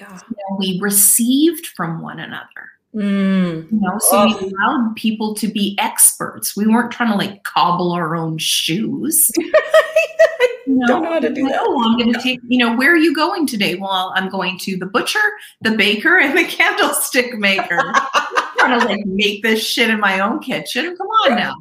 yeah. 0.00 0.08
Know, 0.10 0.56
we 0.58 0.78
received 0.80 1.66
from 1.68 2.02
one 2.02 2.18
another 2.18 2.70
Mm. 2.96 3.70
You 3.70 3.80
know, 3.80 3.98
so 3.98 4.20
oh. 4.20 4.26
we 4.26 4.50
allowed 4.50 4.96
people 4.96 5.34
to 5.34 5.48
be 5.48 5.76
experts. 5.78 6.56
We 6.56 6.66
weren't 6.66 6.90
trying 6.90 7.10
to 7.10 7.16
like 7.16 7.42
cobble 7.42 7.92
our 7.92 8.16
own 8.16 8.38
shoes. 8.38 9.30
no, 10.66 10.86
don't 10.86 11.02
know 11.02 11.12
how 11.12 11.20
to 11.20 11.32
do 11.32 11.46
that. 11.48 11.58
Oh, 11.60 11.84
I'm 11.84 11.98
going 11.98 12.12
to 12.12 12.20
take, 12.20 12.40
you 12.48 12.58
know, 12.58 12.74
where 12.74 12.92
are 12.92 12.96
you 12.96 13.14
going 13.14 13.46
today? 13.46 13.74
Well, 13.74 14.14
I'm 14.16 14.30
going 14.30 14.58
to 14.60 14.78
the 14.78 14.86
butcher, 14.86 15.20
the 15.60 15.72
baker, 15.72 16.18
and 16.18 16.36
the 16.36 16.44
candlestick 16.48 17.38
maker. 17.38 17.80
I'm 18.14 18.56
trying 18.56 18.80
to 18.80 18.86
like 18.86 19.04
make 19.04 19.42
this 19.42 19.62
shit 19.62 19.90
in 19.90 20.00
my 20.00 20.20
own 20.20 20.38
kitchen. 20.38 20.96
Come 20.96 21.06
on 21.06 21.36
now. 21.36 21.54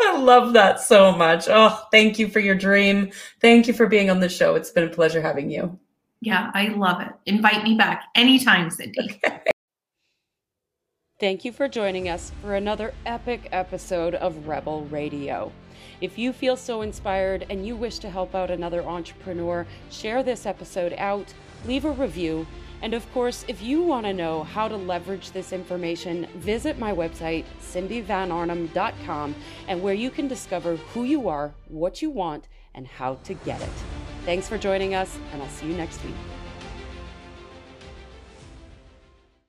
I 0.00 0.18
love 0.18 0.52
that 0.54 0.80
so 0.80 1.12
much. 1.12 1.46
Oh, 1.48 1.80
thank 1.92 2.18
you 2.18 2.26
for 2.26 2.40
your 2.40 2.56
dream. 2.56 3.12
Thank 3.40 3.68
you 3.68 3.72
for 3.72 3.86
being 3.86 4.10
on 4.10 4.18
the 4.18 4.28
show. 4.28 4.56
It's 4.56 4.70
been 4.70 4.88
a 4.88 4.90
pleasure 4.90 5.22
having 5.22 5.48
you. 5.48 5.78
Yeah, 6.20 6.50
I 6.54 6.68
love 6.68 7.00
it. 7.02 7.12
Invite 7.26 7.62
me 7.62 7.76
back 7.76 8.06
anytime, 8.16 8.68
Cindy. 8.70 9.20
Okay. 9.24 9.51
Thank 11.22 11.44
you 11.44 11.52
for 11.52 11.68
joining 11.68 12.08
us 12.08 12.32
for 12.42 12.56
another 12.56 12.92
epic 13.06 13.48
episode 13.52 14.16
of 14.16 14.48
Rebel 14.48 14.86
Radio. 14.86 15.52
If 16.00 16.18
you 16.18 16.32
feel 16.32 16.56
so 16.56 16.82
inspired 16.82 17.46
and 17.48 17.64
you 17.64 17.76
wish 17.76 18.00
to 18.00 18.10
help 18.10 18.34
out 18.34 18.50
another 18.50 18.82
entrepreneur, 18.82 19.64
share 19.88 20.24
this 20.24 20.46
episode 20.46 20.92
out, 20.98 21.32
leave 21.64 21.84
a 21.84 21.92
review, 21.92 22.44
and 22.82 22.92
of 22.92 23.08
course, 23.12 23.44
if 23.46 23.62
you 23.62 23.82
want 23.82 24.04
to 24.06 24.12
know 24.12 24.42
how 24.42 24.66
to 24.66 24.76
leverage 24.76 25.30
this 25.30 25.52
information, 25.52 26.26
visit 26.38 26.76
my 26.76 26.92
website, 26.92 27.44
cindyvanarnum.com, 27.60 29.36
and 29.68 29.80
where 29.80 29.94
you 29.94 30.10
can 30.10 30.26
discover 30.26 30.74
who 30.74 31.04
you 31.04 31.28
are, 31.28 31.54
what 31.68 32.02
you 32.02 32.10
want, 32.10 32.48
and 32.74 32.84
how 32.84 33.14
to 33.22 33.34
get 33.34 33.62
it. 33.62 33.70
Thanks 34.24 34.48
for 34.48 34.58
joining 34.58 34.96
us, 34.96 35.16
and 35.32 35.40
I'll 35.40 35.48
see 35.50 35.68
you 35.68 35.76
next 35.76 36.02
week. 36.04 36.16